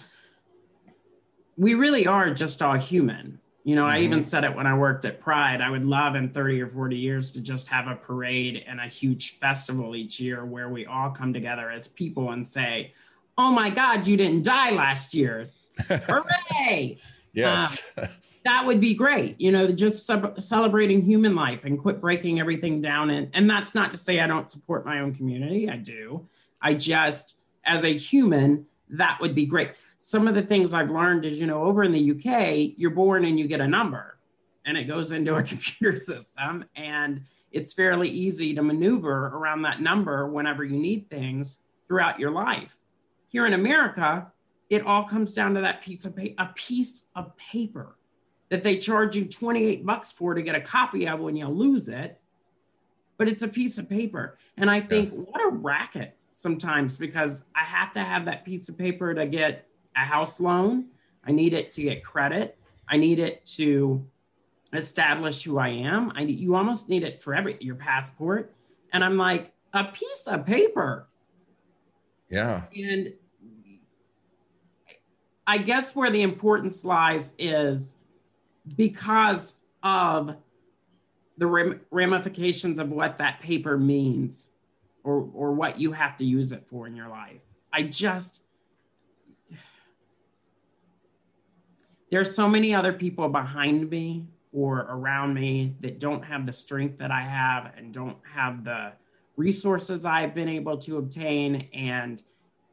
[1.57, 3.39] we really are just all human.
[3.64, 3.92] You know, mm-hmm.
[3.92, 4.25] I even mm-hmm.
[4.25, 5.61] said it when I worked at Pride.
[5.61, 8.87] I would love in 30 or 40 years to just have a parade and a
[8.87, 12.92] huge festival each year where we all come together as people and say,
[13.38, 15.46] Oh my God, you didn't die last year.
[15.88, 16.98] Hooray!
[17.33, 17.92] yes.
[17.96, 18.09] Uh,
[18.44, 19.40] that would be great.
[19.40, 23.11] You know, just celebrating human life and quit breaking everything down.
[23.11, 25.70] And, and that's not to say I don't support my own community.
[25.70, 26.29] I do.
[26.61, 29.70] I just, as a human, that would be great
[30.05, 33.25] some of the things I've learned is, you know, over in the UK, you're born
[33.25, 34.19] and you get a number
[34.67, 39.81] and it goes into a computer system and it's fairly easy to maneuver around that
[39.81, 42.79] number whenever you need things throughout your life.
[43.29, 44.27] Here in America,
[44.71, 47.97] it all comes down to that piece of pa- a piece of paper
[48.49, 51.88] that they charge you 28 bucks for to get a copy of when you lose
[51.88, 52.21] it.
[53.19, 54.37] But it's a piece of paper.
[54.57, 55.21] And I think yeah.
[55.21, 59.69] what a racket sometimes because I have to have that piece of paper to get
[59.97, 60.87] a house loan.
[61.25, 62.59] I need it to get credit.
[62.89, 64.05] I need it to
[64.73, 66.13] establish who I am.
[66.15, 68.55] I you almost need it for every your passport.
[68.93, 71.09] And I'm like, a piece of paper.
[72.29, 72.63] Yeah.
[72.77, 73.13] And
[75.47, 77.97] I guess where the importance lies is
[78.77, 80.37] because of
[81.39, 84.51] the ramifications of what that paper means
[85.05, 87.45] or, or what you have to use it for in your life.
[87.73, 88.43] I just,
[92.12, 96.98] there's so many other people behind me or around me that don't have the strength
[96.98, 98.92] that I have and don't have the
[99.37, 101.68] resources I've been able to obtain.
[101.72, 102.22] And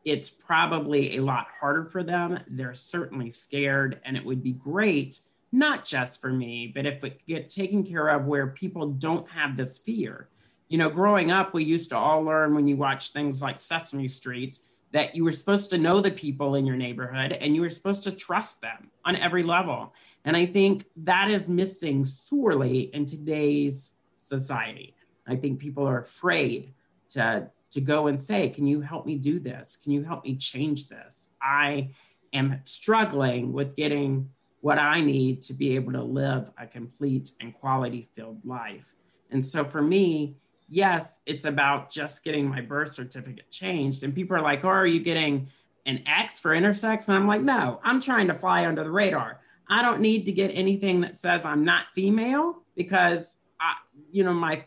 [0.04, 2.38] it's probably a lot harder for them.
[2.50, 5.22] They're certainly scared, and it would be great,
[5.54, 9.56] not just for me, but if it get taken care of where people don't have
[9.56, 10.28] this fear.
[10.68, 14.10] You know, growing up, we used to all learn when you watch things like Sesame
[14.10, 14.60] Street
[14.92, 18.04] that you were supposed to know the people in your neighborhood and you were supposed
[18.04, 19.94] to trust them on every level.
[20.26, 24.96] And I think that is missing sorely in today's society.
[25.28, 26.74] I think people are afraid
[27.10, 29.78] to, to go and say, Can you help me do this?
[29.82, 31.30] Can you help me change this?
[31.42, 31.92] I
[32.34, 34.30] am struggling with getting
[34.62, 38.96] what I need to be able to live a complete and quality filled life.
[39.32, 40.36] And so for me,
[40.70, 44.04] yes, it's about just getting my birth certificate changed.
[44.04, 45.50] And people are like, oh, are you getting
[45.86, 47.08] an X for intersex?
[47.08, 49.42] And I'm like, no, I'm trying to fly under the radar.
[49.70, 53.74] I don't need to get anything that says I'm not female because, I,
[54.12, 54.64] you know, my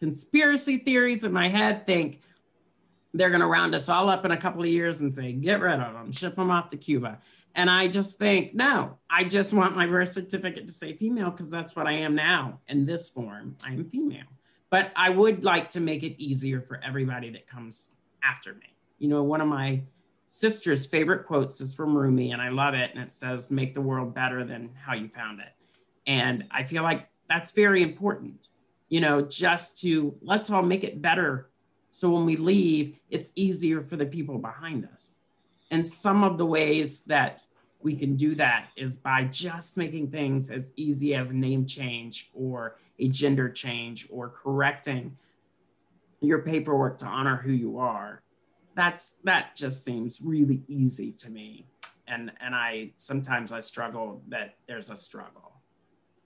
[0.00, 2.20] conspiracy theories in my head think
[3.14, 5.60] they're going to round us all up in a couple of years and say, get
[5.60, 7.18] rid of them, ship them off to Cuba.
[7.54, 11.50] And I just think, no, I just want my birth certificate to say female because
[11.50, 13.56] that's what I am now in this form.
[13.64, 14.26] I am female
[14.70, 18.74] but I would like to make it easier for everybody that comes after me.
[18.98, 19.82] You know, one of my
[20.26, 22.90] sister's favorite quotes is from Rumi, and I love it.
[22.92, 25.52] And it says, Make the world better than how you found it.
[26.06, 28.48] And I feel like that's very important,
[28.88, 31.50] you know, just to let's all make it better.
[31.90, 35.20] So when we leave, it's easier for the people behind us.
[35.70, 37.44] And some of the ways that
[37.80, 42.30] we can do that is by just making things as easy as a name change
[42.34, 45.16] or a gender change or correcting
[46.20, 48.22] your paperwork to honor who you are.
[48.74, 51.66] That's that just seems really easy to me.
[52.06, 55.52] And and i sometimes i struggle that there's a struggle.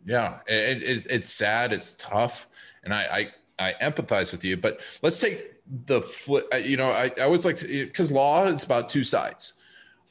[0.07, 2.49] Yeah it, it, it's sad it's tough
[2.85, 5.53] and I, I i empathize with you but let's take
[5.87, 9.61] the flip you know i, I always like because law it's about two sides.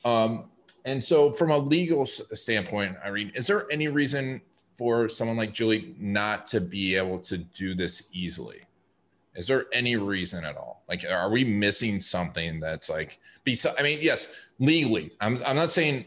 [0.05, 0.50] Um
[0.85, 4.41] and so from a legal standpoint irene is there any reason
[4.81, 8.61] for someone like Juleigh not to be able to do this easily?
[9.35, 10.83] Is there any reason at all?
[10.89, 15.69] Like, are we missing something that's like, besides, I mean, yes, legally, I'm, I'm not
[15.69, 16.05] saying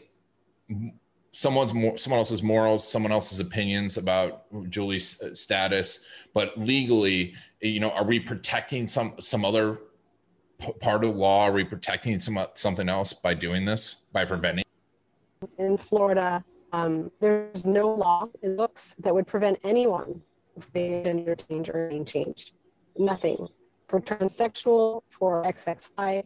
[1.31, 7.79] someone's more, someone else's morals, someone else's opinions about Juleigh's uh, status, but legally, you
[7.79, 9.79] know, are we protecting some, some other
[10.81, 11.45] part of the law?
[11.45, 14.64] Are we protecting some, something else by doing this, by preventing?
[15.57, 20.21] In Florida, um, there's no law in books that would prevent anyone
[20.59, 22.53] from being gender change or name change.
[22.97, 23.47] Nothing
[23.87, 26.23] for transsexual, for XXY.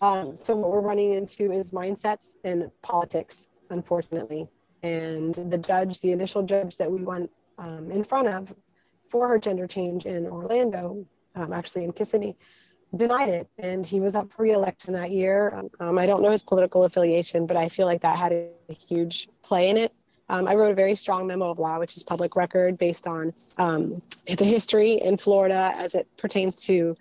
[0.00, 4.48] Um, so what we're running into is mindsets and politics, unfortunately.
[4.82, 8.54] And the judge, the initial judge that we went um, in front of
[9.08, 11.04] for her gender change in Orlando,
[11.34, 12.36] um, actually in Kissimmee,
[12.94, 13.48] denied it.
[13.58, 15.62] And he was up for reelection that year.
[15.80, 19.28] Um, I don't know his political affiliation, but I feel like that had a huge
[19.42, 19.92] play in it.
[20.28, 23.32] Um, I wrote a very strong memo of law, which is public record based on
[23.58, 26.94] um, the history in Florida as it pertains to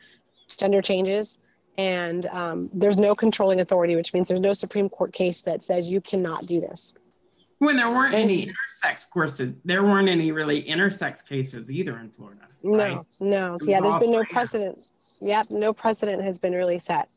[0.57, 1.37] gender changes.
[1.77, 5.89] And um, there's no controlling authority, which means there's no Supreme Court case that says
[5.89, 6.93] you cannot do this.
[7.59, 12.09] When there weren't and, any intersex courses, there weren't any really intersex cases either in
[12.09, 12.47] Florida.
[12.63, 12.97] Right?
[13.19, 13.57] No, no.
[13.61, 14.91] Yeah, there's been no precedent.
[15.21, 17.09] Yep, no precedent has been really set.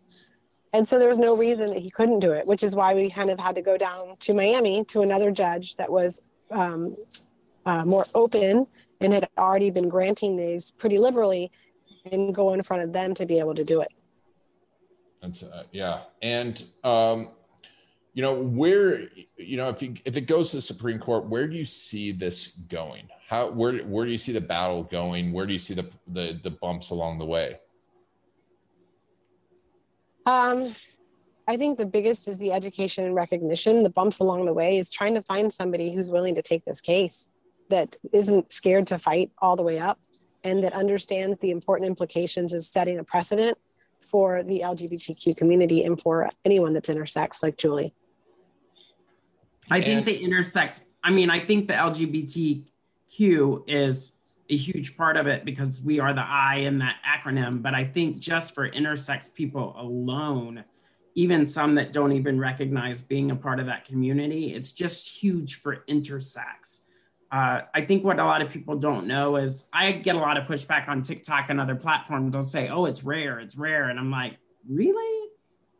[0.73, 3.11] And so there was no reason that he couldn't do it, which is why we
[3.11, 6.97] kind of had to go down to Miami to another judge that was um,
[7.67, 8.67] uh, more open
[9.01, 11.51] and had already been granting these pretty liberally
[12.11, 13.93] and go in front of them to be able to do it.
[15.21, 17.29] That's uh, yeah, and um,
[18.15, 21.49] you know where you know if you, if it goes to the Supreme Court, where
[21.49, 23.09] do you see this going?
[23.29, 25.33] How where where do you see the battle going?
[25.33, 27.59] Where do you see the the, the bumps along the way?
[30.27, 30.75] Um,
[31.49, 33.83] I think the biggest is the education and recognition.
[33.83, 36.81] The bumps along the way is trying to find somebody who's willing to take this
[36.81, 37.31] case
[37.71, 39.99] that isn't scared to fight all the way up
[40.45, 43.57] and that understands the important implications of setting a precedent
[44.01, 47.91] for the LGBTQ community and for anyone that's intersex like Juleigh.
[49.71, 54.13] I think the intersex, I mean, I think the LGBTQ is
[54.51, 57.63] a huge part of it because we are the I in that acronym.
[57.63, 60.65] But I think just for intersex people alone,
[61.15, 65.57] even some that don't even recognize being a part of that community, it's just huge
[65.57, 66.81] for intersex.
[67.31, 70.37] Uh, I think what a lot of people don't know is I get a lot
[70.37, 72.33] of pushback on TikTok and other platforms.
[72.33, 73.89] They'll say, oh, it's rare, it's rare.
[73.89, 74.37] And I'm like,
[74.69, 75.31] really?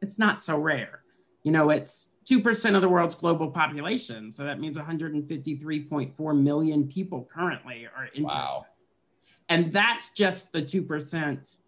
[0.01, 1.03] It's not so rare.
[1.43, 4.31] You know, it's 2% of the world's global population.
[4.31, 8.25] So that means 153.4 million people currently are intersex.
[8.25, 8.67] Wow.
[9.49, 11.59] And that's just the 2%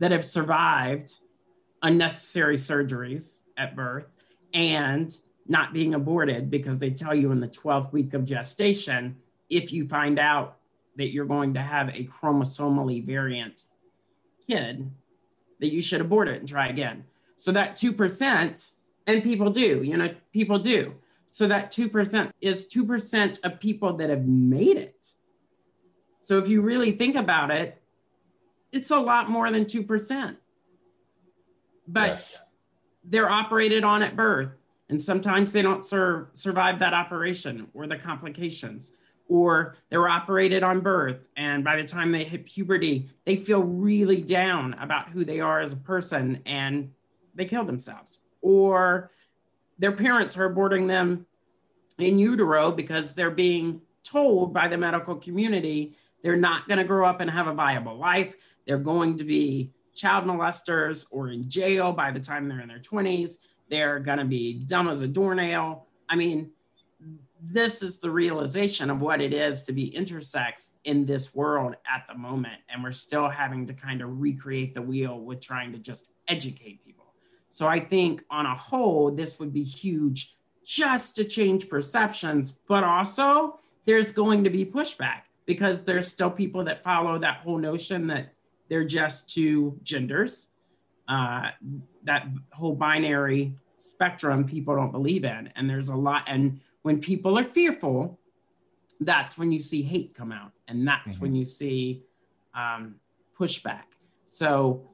[0.00, 1.18] that have survived
[1.82, 4.06] unnecessary surgeries at birth
[4.54, 5.16] and
[5.46, 9.16] not being aborted because they tell you in the 12th week of gestation,
[9.50, 10.58] if you find out
[10.96, 13.64] that you're going to have a chromosomally variant
[14.48, 14.90] kid,
[15.60, 17.04] that you should abort it and try again.
[17.36, 18.72] So that 2%,
[19.06, 20.94] and people do, you know, people do.
[21.26, 25.06] So that 2% is 2% of people that have made it.
[26.20, 27.82] So if you really think about it,
[28.70, 30.36] it's a lot more than 2%.
[31.88, 32.42] But yes.
[33.04, 34.50] they're operated on at birth
[34.88, 38.92] and sometimes they don't serve, survive that operation or the complications
[39.28, 43.62] or they were operated on birth and by the time they hit puberty they feel
[43.62, 46.90] really down about who they are as a person and
[47.34, 49.10] they kill themselves or
[49.78, 51.26] their parents are aborting them
[51.98, 57.08] in utero because they're being told by the medical community they're not going to grow
[57.08, 58.34] up and have a viable life
[58.66, 62.78] they're going to be child molesters or in jail by the time they're in their
[62.78, 63.38] 20s
[63.72, 65.86] they're going to be dumb as a doornail.
[66.06, 66.50] I mean,
[67.40, 72.04] this is the realization of what it is to be intersex in this world at
[72.06, 72.60] the moment.
[72.68, 76.84] And we're still having to kind of recreate the wheel with trying to just educate
[76.84, 77.01] people.
[77.52, 82.82] So I think on a whole, this would be huge just to change perceptions, but
[82.82, 88.06] also there's going to be pushback because there's still people that follow that whole notion
[88.06, 88.32] that
[88.70, 90.48] they're just two genders.
[91.06, 91.50] Uh,
[92.04, 95.50] that whole binary spectrum people don't believe in.
[95.54, 98.18] And there's a lot, and when people are fearful,
[98.98, 101.22] that's when you see hate come out, and that's mm-hmm.
[101.22, 102.02] when you see
[102.54, 102.94] um,
[103.38, 103.98] pushback.
[104.24, 104.88] So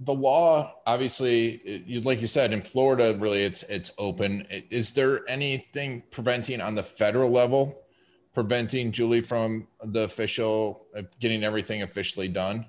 [0.00, 5.28] the law obviously you like you said in florida really it's it's open is there
[5.28, 7.82] anything preventing on the federal level
[8.32, 10.86] preventing juleigh from the official
[11.20, 12.64] getting everything officially done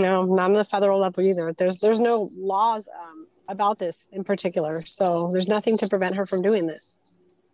[0.00, 4.24] no not on the federal level either there's there's no laws um, about this in
[4.24, 4.82] particular.
[4.84, 7.00] So there's nothing to prevent her from doing this.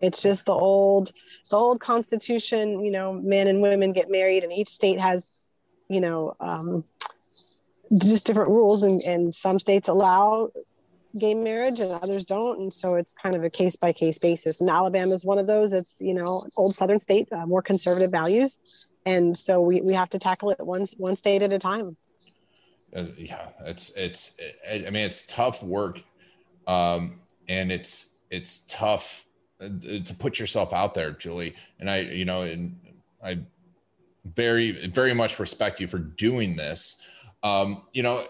[0.00, 1.12] It's just the old,
[1.50, 2.84] the old constitution.
[2.84, 5.30] You know, men and women get married, and each state has,
[5.88, 6.84] you know, um,
[7.98, 10.50] just different rules, and, and some states allow
[11.18, 14.60] gay marriage and others don't and so it's kind of a case by case basis
[14.60, 18.10] and alabama is one of those it's you know old southern state uh, more conservative
[18.10, 21.96] values and so we, we have to tackle it one one state at a time
[22.94, 24.36] uh, yeah, it's it's
[24.70, 26.00] I mean it's tough work,
[26.66, 29.24] um, and it's it's tough
[29.60, 29.68] uh,
[30.04, 31.52] to put yourself out there, Juleigh.
[31.80, 32.76] And I, you know, and
[33.22, 33.40] I
[34.24, 36.96] very very much respect you for doing this.
[37.44, 38.26] Um, you know,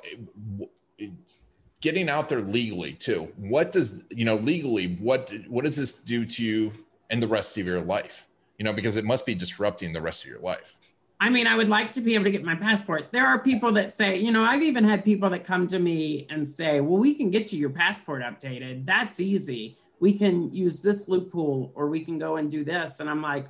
[1.80, 3.32] getting out there legally too.
[3.36, 4.96] What does you know legally?
[4.96, 6.72] What what does this do to you
[7.10, 8.26] and the rest of your life?
[8.58, 10.78] You know, because it must be disrupting the rest of your life.
[11.20, 13.12] I mean, I would like to be able to get my passport.
[13.12, 16.26] There are people that say, you know, I've even had people that come to me
[16.28, 18.84] and say, well, we can get you your passport updated.
[18.84, 19.78] That's easy.
[20.00, 23.00] We can use this loophole or we can go and do this.
[23.00, 23.46] And I'm like,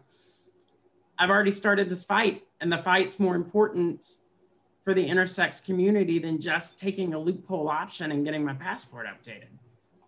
[1.18, 4.04] I've already started this fight, and the fight's more important
[4.84, 9.48] for the intersex community than just taking a loophole option and getting my passport updated.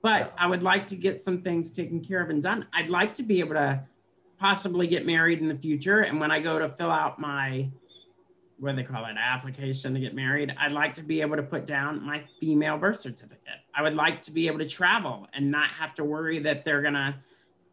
[0.03, 2.67] But I would like to get some things taken care of and done.
[2.75, 3.83] I'd like to be able to
[4.39, 6.01] possibly get married in the future.
[6.01, 7.71] And when I go to fill out my,
[8.59, 11.43] what do they call it, application to get married, I'd like to be able to
[11.43, 13.41] put down my female birth certificate.
[13.75, 16.83] I would like to be able to travel and not have to worry that they're
[16.83, 17.15] going to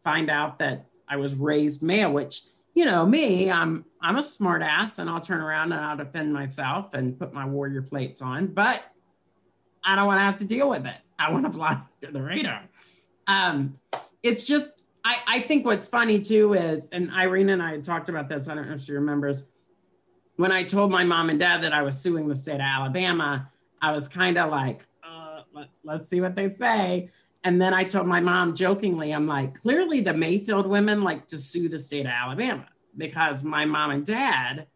[0.02, 2.40] find out that I was raised male, which
[2.74, 6.32] you know me, I'm I'm a smart ass and I'll turn around and I'll defend
[6.32, 8.84] myself and put my warrior plates on, but
[9.82, 10.96] I don't want to have to deal with it.
[11.18, 12.62] I want to fly under the radar.
[13.26, 13.78] Um,
[14.22, 18.08] it's just I, I think what's funny too is, and Irene and I had talked
[18.08, 19.44] about this, I don't know if she remembers,
[20.36, 23.50] when I told my mom and dad that I was suing the state of Alabama,
[23.80, 27.10] I was kind of like, uh, let, let's see what they say.
[27.44, 31.38] And then I told my mom jokingly, I'm like, clearly the Mayfield women like to
[31.38, 32.66] sue the state of Alabama
[32.96, 34.66] because my mom and dad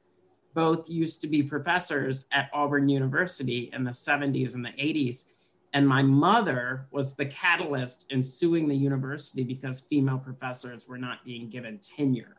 [0.54, 5.24] both used to be professors at Auburn University in the 70s and the 80s.
[5.72, 11.24] And my mother was the catalyst in suing the university because female professors were not
[11.24, 12.36] being given tenure.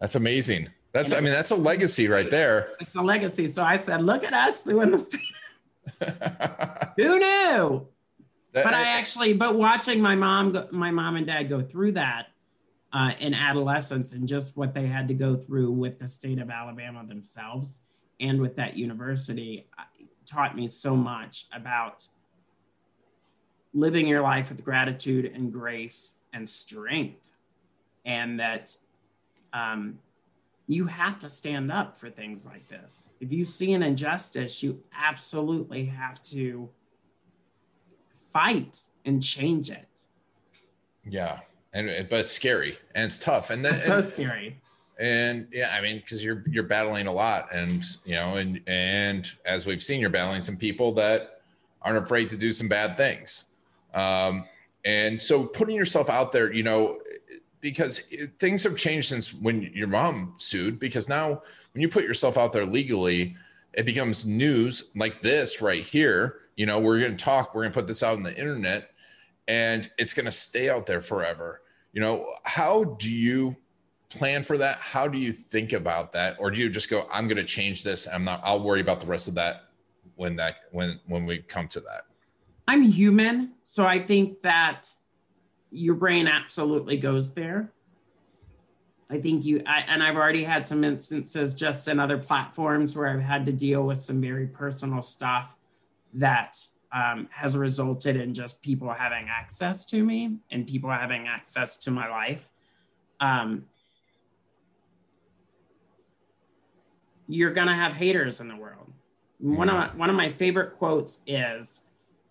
[0.00, 0.70] That's amazing.
[0.92, 2.70] That's, I mean, that's a legacy right there.
[2.80, 3.46] It's a legacy.
[3.46, 5.20] So I said, look at us suing the state.
[6.96, 7.88] Who knew?
[8.52, 12.28] But I actually, but watching my mom, go, my mom and dad go through that
[12.92, 16.50] uh, in adolescence and just what they had to go through with the state of
[16.50, 17.82] Alabama themselves
[18.20, 19.68] and with that university
[20.24, 22.06] taught me so much about
[23.74, 27.36] living your life with gratitude and grace and strength.
[28.04, 28.74] And that
[29.52, 29.98] um,
[30.66, 33.10] you have to stand up for things like this.
[33.20, 36.68] If you see an injustice, you absolutely have to
[38.32, 40.06] fight and change it.
[41.04, 41.40] Yeah.
[41.72, 43.50] And but it's scary and it's tough.
[43.50, 44.60] And then so scary.
[44.98, 49.30] And yeah, I mean, because you're you're battling a lot, and you know, and and
[49.44, 51.40] as we've seen, you're battling some people that
[51.82, 53.50] aren't afraid to do some bad things.
[53.94, 54.44] Um,
[54.84, 56.98] and so putting yourself out there, you know,
[57.60, 62.36] because things have changed since when your mom sued, because now when you put yourself
[62.36, 63.36] out there legally,
[63.74, 67.72] it becomes news like this right here you know we're going to talk we're going
[67.72, 68.90] to put this out on the internet
[69.46, 71.62] and it's going to stay out there forever.
[71.94, 73.56] You know how do you
[74.10, 74.76] plan for that?
[74.76, 76.36] How do you think about that?
[76.38, 79.00] Or do you just go i'm going to change this i'm not i'll worry about
[79.00, 79.68] the rest of that
[80.16, 82.02] when that when when we come to that
[82.66, 84.88] i'm human so i think that
[85.70, 87.70] your brain absolutely goes there.
[89.10, 93.08] I think you I, and i've already had some instances just in other platforms where
[93.08, 95.57] i've had to deal with some very personal stuff
[96.18, 96.56] that
[96.92, 101.90] um, has resulted in just people having access to me and people having access to
[101.90, 102.50] my life.
[103.20, 103.64] Um,
[107.28, 108.92] you're gonna have haters in the world.
[109.38, 111.82] One of my, one of my favorite quotes is,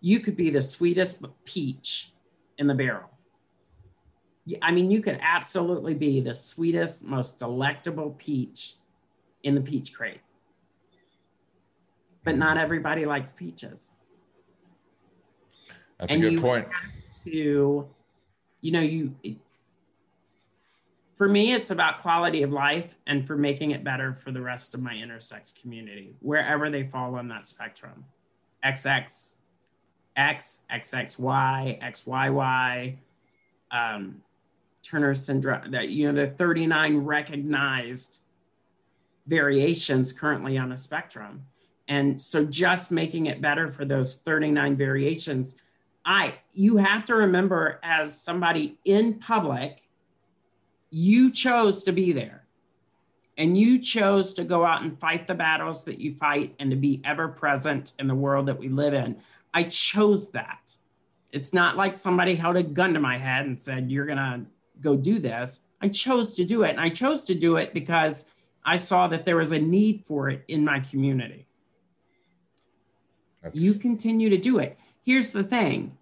[0.02, 2.12] "You could be the sweetest peach
[2.58, 3.10] in the barrel."
[4.62, 8.76] I mean, you could absolutely be the sweetest, most delectable peach
[9.44, 10.22] in the peach crate
[12.28, 13.94] but not everybody likes peaches.
[15.98, 16.68] That's and a good point.
[17.24, 17.88] To,
[18.60, 19.16] you know, you,
[21.14, 24.76] for me, it's about quality of life and for making it better for the rest
[24.76, 28.04] of my intersex community, wherever they fall on that spectrum.
[28.62, 29.36] XX,
[30.18, 32.98] X, XXY, XYY,
[33.72, 34.22] um,
[34.84, 38.20] Turner syndrome, that, you know, the 39 recognized
[39.28, 41.46] variations currently on a spectrum.
[41.88, 45.56] And so just making it better for those 39 variations,
[46.06, 49.84] I you have to remember as somebody in public,
[50.90, 52.44] you chose to be there.
[53.38, 56.76] And you chose to go out and fight the battles that you fight and to
[56.76, 59.18] be ever present in the world that we live in.
[59.54, 60.76] I chose that.
[61.32, 64.42] It's not like somebody held a gun to my head and said, You're going to
[64.82, 65.62] go do this.
[65.82, 66.72] I chose to do it.
[66.72, 68.26] And I chose to do it because
[68.66, 71.47] I saw that there was a need for it in my community.
[73.48, 73.62] That's...
[73.62, 74.78] You continue to do it.
[75.04, 75.98] Here's the thing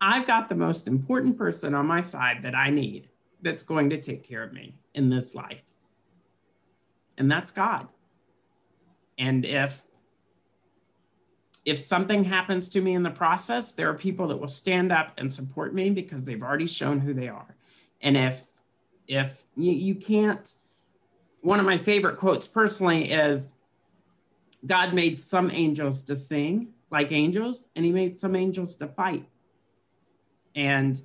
[0.00, 3.08] I've got the most important person on my side that I need
[3.42, 5.62] that's going to take care of me in this life.
[7.16, 7.88] And that's God.
[9.18, 9.82] And if
[11.64, 15.12] if something happens to me in the process, there are people that will stand up
[15.18, 17.56] and support me because they've already shown who they are.
[18.02, 18.46] And if
[19.08, 20.54] if you, you can't
[21.40, 23.54] one of my favorite quotes personally is
[24.64, 29.26] God made some angels to sing like angels, and he made some angels to fight.
[30.54, 31.00] And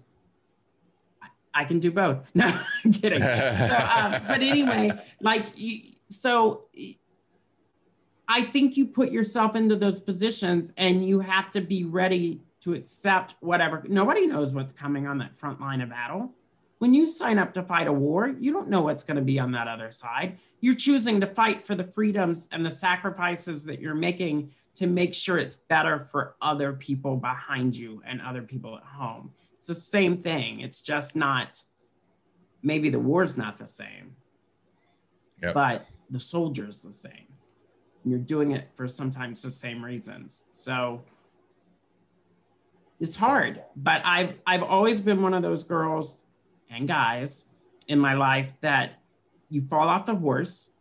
[1.54, 2.30] I can do both.
[2.36, 2.48] No,
[2.86, 3.22] I'm kidding.
[3.22, 5.46] so, um, but anyway, like,
[6.10, 6.66] so
[8.28, 12.74] I think you put yourself into those positions and you have to be ready to
[12.74, 13.84] accept whatever.
[13.88, 16.32] Nobody knows what's coming on that front line of battle.
[16.82, 19.40] When you sign up to fight a war, you don't know what's going to be
[19.40, 20.40] on that other side.
[20.62, 25.14] You're choosing to fight for the freedoms and the sacrifices that you're making to make
[25.14, 29.30] sure it's better for other people behind you and other people at home.
[29.58, 30.62] It's the same thing.
[30.62, 31.62] It's just not,
[32.64, 34.16] maybe the war's not the same,
[35.40, 35.54] yep.
[35.54, 37.28] but the soldier's the same.
[38.02, 40.46] And you're doing it for sometimes the same reasons.
[40.50, 41.04] So
[43.00, 46.24] it's hard, but I've I've always been one of those girls
[46.72, 47.46] and guys
[47.88, 49.02] in my life that
[49.50, 50.72] you fall off the horse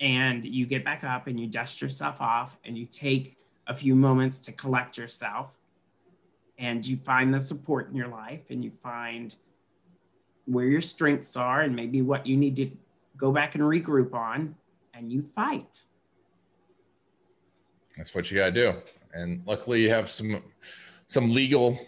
[0.00, 3.94] and you get back up and you dust yourself off and you take a few
[3.96, 5.58] moments to collect yourself.
[6.58, 9.34] And you find the support in your life and you find
[10.44, 12.70] where your strengths are and maybe what you need to
[13.16, 14.54] go back and regroup on
[14.94, 15.84] and you fight.
[17.96, 18.74] That's what you got to do.
[19.14, 20.42] And luckily you have some
[21.06, 21.78] some legal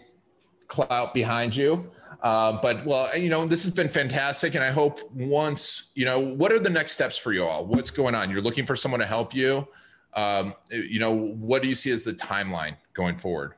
[0.67, 1.89] clout behind you
[2.21, 6.19] uh, but well, you know, this has been fantastic, and I hope once you know,
[6.19, 7.65] what are the next steps for you all?
[7.65, 8.29] What's going on?
[8.29, 9.67] You're looking for someone to help you.
[10.13, 13.55] Um, you know, what do you see as the timeline going forward?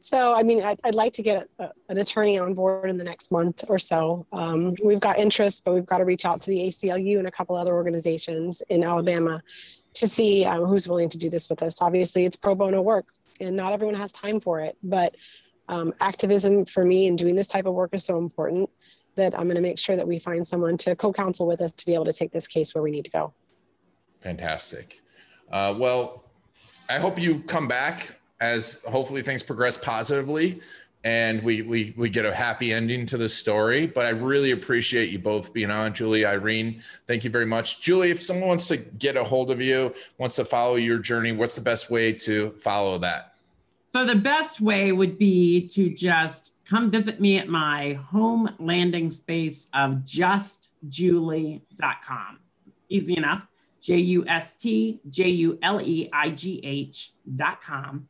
[0.00, 3.04] So, I mean, I'd, I'd like to get a, an attorney on board in the
[3.04, 4.26] next month or so.
[4.32, 7.30] Um, we've got interest, but we've got to reach out to the ACLU and a
[7.30, 9.42] couple other organizations in Alabama
[9.94, 11.82] to see um, who's willing to do this with us.
[11.82, 13.06] Obviously, it's pro bono work,
[13.40, 15.14] and not everyone has time for it, but
[15.70, 18.68] um, activism for me and doing this type of work is so important
[19.14, 21.86] that I'm going to make sure that we find someone to co-counsel with us to
[21.86, 23.32] be able to take this case where we need to go.
[24.20, 25.00] Fantastic.
[25.50, 26.24] Uh, well,
[26.88, 30.60] I hope you come back as hopefully things progress positively
[31.02, 33.86] and we, we we get a happy ending to the story.
[33.86, 36.82] But I really appreciate you both being on, Juleigh, Irene.
[37.06, 38.08] Thank you very much, Juleigh.
[38.08, 41.54] If someone wants to get a hold of you, wants to follow your journey, what's
[41.54, 43.29] the best way to follow that?
[43.92, 49.10] So the best way would be to just come visit me at my home landing
[49.10, 52.38] space of justjuleigh.com.
[52.88, 53.48] Easy enough.
[53.80, 58.08] J U S T J U L E I G H.com.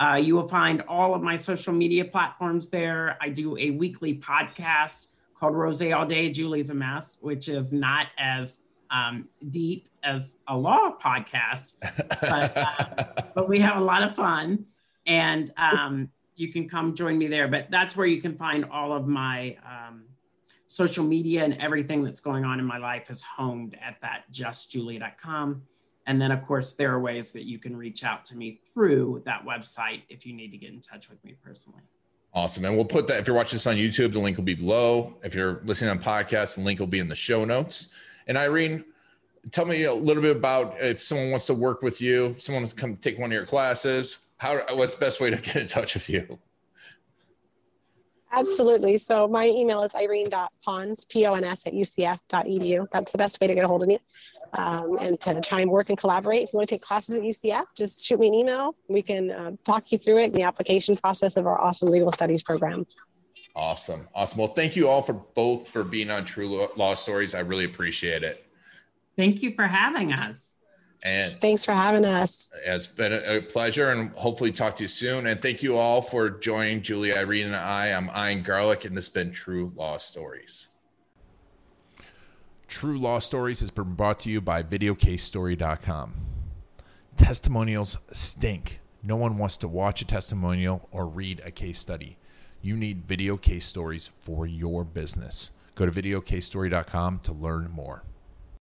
[0.00, 3.16] Uh, you will find all of my social media platforms there.
[3.20, 8.08] I do a weekly podcast called Rose All Day, Juleigh's a Mess, which is not
[8.18, 11.76] as um, deep as a law podcast,
[12.20, 13.04] but, uh,
[13.34, 14.66] but we have a lot of fun
[15.10, 17.48] and um, you can come join me there.
[17.48, 20.04] But that's where you can find all of my um,
[20.68, 25.62] social media and everything that's going on in my life is homed at that justjuleigh.com.
[26.06, 29.22] And then, of course, there are ways that you can reach out to me through
[29.26, 31.82] that website if you need to get in touch with me personally.
[32.32, 32.64] Awesome.
[32.64, 35.16] And we'll put that, if you're watching this on YouTube, the link will be below.
[35.24, 37.92] If you're listening on podcast, the link will be in the show notes.
[38.28, 38.84] And Irene,
[39.50, 42.74] tell me a little bit about if someone wants to work with you, someone wants
[42.74, 45.66] to come take one of your classes, how what's the best way to get in
[45.66, 46.38] touch with you?
[48.32, 48.96] Absolutely.
[48.96, 52.86] So my email is irene.pons, P-O-N-S at ucf.edu.
[52.90, 53.98] That's the best way to get a hold of me
[54.54, 56.44] um, and to try and work and collaborate.
[56.44, 58.76] If you want to take classes at UCF, just shoot me an email.
[58.88, 62.10] We can uh, talk you through it in the application process of our awesome legal
[62.12, 62.86] studies program.
[63.54, 64.08] Awesome.
[64.14, 64.38] Awesome.
[64.38, 67.34] Well, thank you all for both for being on True Law Stories.
[67.34, 68.46] I really appreciate it.
[69.16, 70.56] Thank you for having us.
[71.02, 72.50] And thanks for having us.
[72.66, 75.26] It's been a pleasure and hopefully talk to you soon.
[75.26, 77.92] And thank you all for joining Juleigh, Irene, and I.
[77.92, 80.68] I'm Ian Garlic, and this has been True Law Stories.
[82.68, 86.14] True Law Stories has been brought to you by VideoCaseStory.com.
[87.16, 88.80] Testimonials stink.
[89.02, 92.18] No one wants to watch a testimonial or read a case study.
[92.60, 95.50] You need video case stories for your business.
[95.74, 98.04] Go to VideoCaseStory.com to learn more.